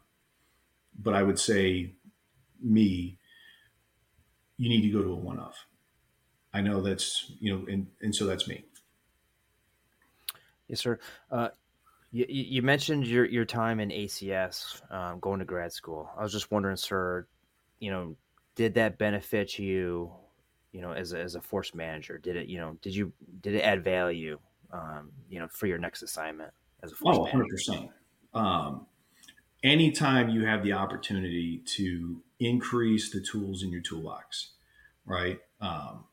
but 0.98 1.14
I 1.14 1.22
would 1.22 1.38
say 1.38 1.92
me, 2.60 3.18
you 4.58 4.68
need 4.68 4.82
to 4.82 4.90
go 4.90 5.02
to 5.02 5.12
a 5.12 5.14
one 5.14 5.38
off. 5.38 5.66
I 6.52 6.60
know 6.60 6.82
that's 6.82 7.32
you 7.40 7.54
know, 7.54 7.66
and 7.66 7.86
and 8.00 8.14
so 8.14 8.26
that's 8.26 8.46
me. 8.46 8.64
Yes, 10.66 10.80
sir. 10.80 10.98
Uh, 11.30 11.48
you, 12.10 12.26
you, 12.28 12.62
mentioned 12.62 13.06
your 13.06 13.24
your 13.24 13.44
time 13.44 13.80
in 13.80 13.88
ACS, 13.90 14.82
um, 14.92 15.20
going 15.20 15.38
to 15.38 15.44
grad 15.44 15.72
school. 15.72 16.10
I 16.18 16.22
was 16.22 16.32
just 16.32 16.50
wondering, 16.50 16.76
sir, 16.76 17.26
you 17.78 17.90
know, 17.90 18.16
did 18.54 18.74
that 18.74 18.98
benefit 18.98 19.58
you 19.58 20.12
you 20.72 20.80
know, 20.80 20.92
as 20.92 21.12
a, 21.12 21.20
as 21.20 21.34
a 21.34 21.40
force 21.40 21.74
manager? 21.74 22.18
Did 22.18 22.36
it, 22.36 22.48
you 22.48 22.58
know, 22.58 22.76
did 22.82 22.94
you, 22.94 23.12
did 23.40 23.54
it 23.54 23.60
add 23.60 23.84
value, 23.84 24.38
um, 24.72 25.10
you 25.28 25.38
know, 25.38 25.48
for 25.48 25.66
your 25.66 25.78
next 25.78 26.02
assignment 26.02 26.52
as 26.82 26.92
a 26.92 26.94
force 26.94 27.16
oh, 27.18 27.24
manager? 27.24 27.56
100%. 27.68 27.88
Um, 28.34 28.86
anytime 29.64 30.28
you 30.28 30.46
have 30.46 30.62
the 30.62 30.74
opportunity 30.74 31.62
to 31.76 32.22
increase 32.40 33.10
the 33.10 33.20
tools 33.20 33.62
in 33.62 33.70
your 33.70 33.80
toolbox, 33.80 34.52
right? 35.04 35.40
Um, 35.60 36.04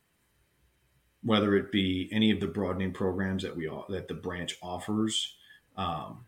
whether 1.23 1.55
it 1.55 1.71
be 1.71 2.09
any 2.11 2.31
of 2.31 2.39
the 2.39 2.47
broadening 2.47 2.91
programs 2.91 3.43
that 3.43 3.55
we 3.55 3.69
that 3.89 4.07
the 4.07 4.13
branch 4.13 4.57
offers, 4.61 5.35
um, 5.75 6.25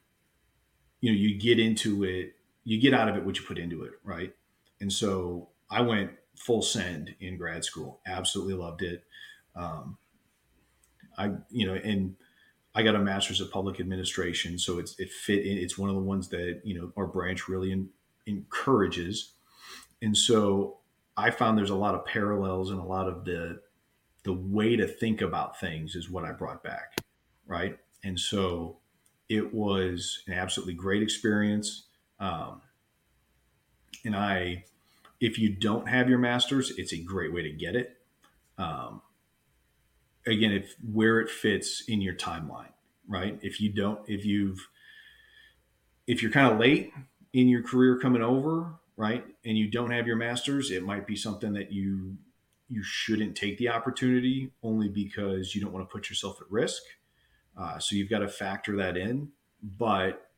you 1.02 1.12
know, 1.12 1.18
you 1.18 1.38
get 1.38 1.60
into 1.60 2.04
it, 2.04 2.34
you 2.64 2.82
get 2.82 2.94
out 2.94 3.08
of 3.08 3.16
it 3.16 3.26
what 3.26 3.38
you 3.38 3.46
put 3.46 3.58
into 3.58 3.84
it, 3.84 3.94
right? 4.04 4.34
And 4.82 4.92
so 4.92 5.50
I 5.70 5.82
went 5.82 6.12
full 6.36 6.62
send 6.62 7.16
in 7.20 7.38
grad 7.38 7.64
school. 7.64 8.00
Absolutely 8.06 8.54
loved 8.54 8.82
it. 8.82 9.04
Um, 9.56 9.98
I, 11.18 11.32
you 11.50 11.66
know, 11.66 11.74
and 11.74 12.16
I 12.76 12.84
got 12.84 12.96
a 12.96 13.00
master's 13.00 13.42
of 13.42 13.52
public 13.52 13.80
administration, 13.80 14.60
so 14.60 14.78
it's 14.78 15.00
it 15.00 15.12
fit. 15.12 15.46
In, 15.46 15.58
it's 15.58 15.78
one 15.78 15.90
of 15.90 15.96
the 15.96 16.02
ones 16.02 16.30
that 16.30 16.62
you 16.64 16.80
know 16.80 16.92
our 16.96 17.08
branch 17.08 17.48
really 17.48 17.72
in, 17.72 17.90
encourages, 18.28 19.34
and 20.02 20.16
so 20.18 20.78
I 21.16 21.32
found 21.32 21.58
there's 21.58 21.70
a 21.70 21.76
lot 21.76 21.96
of 21.96 22.06
parallels 22.06 22.70
and 22.70 22.80
a 22.80 22.84
lot 22.84 23.08
of 23.08 23.26
the 23.26 23.62
the 24.24 24.34
way 24.34 24.76
to 24.76 24.86
think 24.86 25.22
about 25.22 25.60
things 25.60 25.96
is 25.96 26.10
what 26.10 26.26
I 26.26 26.32
brought 26.32 26.62
back, 26.62 26.98
right? 27.46 27.78
And 28.04 28.20
so 28.20 28.80
it 29.30 29.54
was 29.54 30.24
an 30.28 30.34
absolutely 30.34 30.74
great 30.74 31.02
experience, 31.02 31.88
um, 32.20 32.62
and 34.04 34.16
I 34.16 34.66
if 35.20 35.40
you 35.40 35.50
don't 35.50 35.88
have 35.88 36.10
your 36.10 36.20
master's, 36.20 36.72
it's 36.78 36.94
a 36.94 36.98
great 36.98 37.34
way 37.34 37.42
to 37.42 37.52
get 37.52 37.76
it. 37.76 37.98
Um, 38.58 39.02
again, 40.26 40.52
if 40.52 40.76
where 40.92 41.20
it 41.20 41.30
fits 41.30 41.84
in 41.88 42.02
your 42.02 42.14
timeline, 42.14 42.72
right? 43.08 43.40
If 43.42 43.60
you 43.60 43.70
don't, 43.70 44.00
if 44.08 44.26
you've, 44.26 44.68
if 46.06 46.22
you're 46.22 46.32
kind 46.32 46.54
of 46.54 46.60
late 46.60 46.92
in 47.34 47.48
your 47.48 47.64
career 47.64 47.98
coming 48.00 48.22
over, 48.22 48.76
right, 48.98 49.24
and 49.46 49.58
you 49.58 49.70
don't 49.70 49.92
have 49.92 50.08
your 50.08 50.18
master's, 50.18 50.72
it 50.72 50.84
might 50.84 51.08
be 51.08 51.16
something 51.16 51.54
that 51.54 51.72
you 51.72 52.18
you 52.70 52.84
shouldn't 52.84 53.38
take 53.38 53.58
the 53.58 53.70
opportunity 53.70 54.52
only 54.62 54.90
because 54.90 55.56
you 55.56 55.62
don't 55.62 55.72
want 55.72 55.88
to 55.88 55.92
put 55.92 56.10
yourself 56.10 56.38
at 56.42 56.52
risk. 56.52 56.84
Uh, 57.58 57.80
so 57.80 57.96
you've 57.96 58.10
got 58.10 58.20
to 58.20 58.28
factor 58.28 58.76
that 58.76 58.98
in. 58.98 59.30
But 59.64 60.30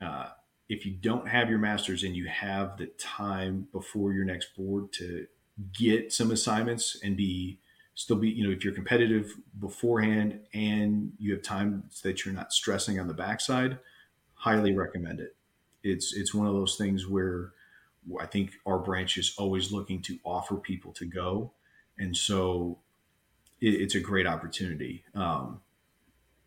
uh, 0.00 0.30
if 0.68 0.84
you 0.84 0.92
don't 0.92 1.28
have 1.28 1.48
your 1.48 1.58
master's 1.58 2.02
and 2.02 2.16
you 2.16 2.26
have 2.26 2.76
the 2.76 2.86
time 2.98 3.68
before 3.72 4.12
your 4.12 4.24
next 4.24 4.56
board 4.56 4.92
to 4.94 5.26
get 5.72 6.12
some 6.12 6.30
assignments 6.30 6.98
and 7.02 7.16
be 7.16 7.58
still 7.94 8.16
be 8.16 8.30
you 8.30 8.46
know 8.46 8.50
if 8.50 8.64
you're 8.64 8.72
competitive 8.72 9.34
beforehand 9.58 10.40
and 10.54 11.12
you 11.18 11.32
have 11.32 11.42
time 11.42 11.84
so 11.90 12.08
that 12.08 12.24
you're 12.24 12.32
not 12.32 12.52
stressing 12.52 12.98
on 12.98 13.08
the 13.08 13.14
backside 13.14 13.78
highly 14.34 14.74
recommend 14.74 15.20
it 15.20 15.36
it's 15.82 16.14
it's 16.14 16.32
one 16.32 16.46
of 16.46 16.54
those 16.54 16.76
things 16.76 17.06
where 17.06 17.52
I 18.20 18.26
think 18.26 18.52
our 18.66 18.78
branch 18.78 19.18
is 19.18 19.34
always 19.38 19.72
looking 19.72 20.02
to 20.02 20.18
offer 20.24 20.56
people 20.56 20.92
to 20.92 21.04
go, 21.04 21.52
and 21.98 22.16
so 22.16 22.78
it, 23.60 23.74
it's 23.74 23.94
a 23.94 24.00
great 24.00 24.26
opportunity. 24.26 25.04
Um, 25.14 25.60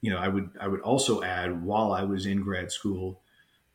you 0.01 0.11
know, 0.11 0.17
I 0.17 0.27
would 0.27 0.49
I 0.59 0.67
would 0.67 0.81
also 0.81 1.23
add 1.23 1.63
while 1.63 1.93
I 1.93 2.03
was 2.03 2.25
in 2.25 2.41
grad 2.41 2.71
school, 2.71 3.21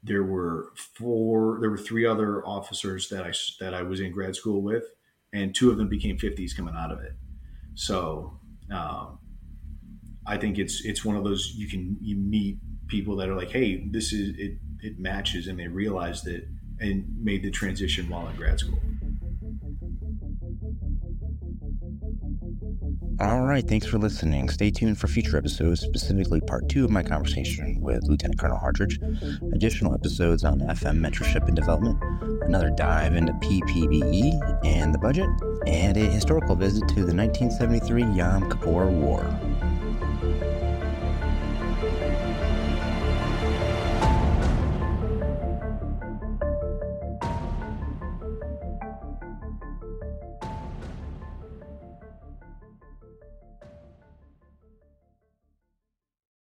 there 0.03 0.23
were 0.23 0.73
four, 0.77 1.59
there 1.61 1.71
were 1.71 1.79
three 1.79 2.07
other 2.07 2.47
officers 2.47 3.09
that 3.09 3.25
I 3.25 3.33
that 3.61 3.75
I 3.75 3.83
was 3.83 4.01
in 4.01 4.13
grad 4.13 4.37
school 4.37 4.63
with, 4.63 4.85
and 5.33 5.55
two 5.55 5.71
of 5.71 5.79
them 5.79 5.89
became 5.89 6.19
50s 6.19 6.57
coming 6.57 6.75
out 6.77 6.93
of 6.93 7.01
it. 7.01 7.15
So 7.75 8.39
um, 8.71 9.19
I 10.27 10.37
think 10.37 10.59
it's 10.59 10.85
it's 10.85 11.05
one 11.05 11.17
of 11.17 11.25
those 11.25 11.55
you 11.57 11.69
can 11.69 11.97
you 12.01 12.17
meet 12.17 12.59
people 12.87 13.17
that 13.17 13.29
are 13.29 13.37
like, 13.37 13.51
hey, 13.51 13.87
this 13.91 14.13
is 14.13 14.37
it 14.39 14.59
it 14.81 14.99
matches, 14.99 15.47
and 15.47 15.59
they 15.59 15.69
realize 15.69 16.23
that 16.23 16.47
and 16.81 17.05
made 17.23 17.43
the 17.43 17.51
transition 17.51 18.09
while 18.09 18.29
in 18.29 18.37
grad 18.37 18.59
school. 18.59 18.79
All 23.21 23.43
right, 23.43 23.67
thanks 23.67 23.85
for 23.85 23.99
listening. 23.99 24.49
Stay 24.49 24.71
tuned 24.71 24.97
for 24.97 25.09
future 25.09 25.37
episodes, 25.37 25.81
specifically 25.81 26.41
part 26.41 26.69
two 26.69 26.85
of 26.85 26.91
my 26.91 27.03
conversation 27.03 27.81
with 27.81 28.05
Lieutenant 28.05 28.39
Colonel 28.39 28.59
Hartrich, 28.59 28.97
additional 29.53 29.93
episodes 29.93 30.45
on 30.45 30.61
FM 30.61 31.01
mentorship 31.01 31.49
and 31.49 31.57
development, 31.57 31.99
another 32.43 32.71
dive 32.71 33.17
into 33.17 33.33
PPBE 33.33 34.65
and 34.65 34.95
the 34.95 34.99
budget, 34.99 35.29
and 35.67 35.97
a 35.97 36.01
historical 36.01 36.55
visit 36.55 36.87
to 36.91 37.05
the 37.05 37.15
1973 37.15 38.05
Yom 38.15 38.49
Kippur 38.49 38.87
War. 38.87 39.27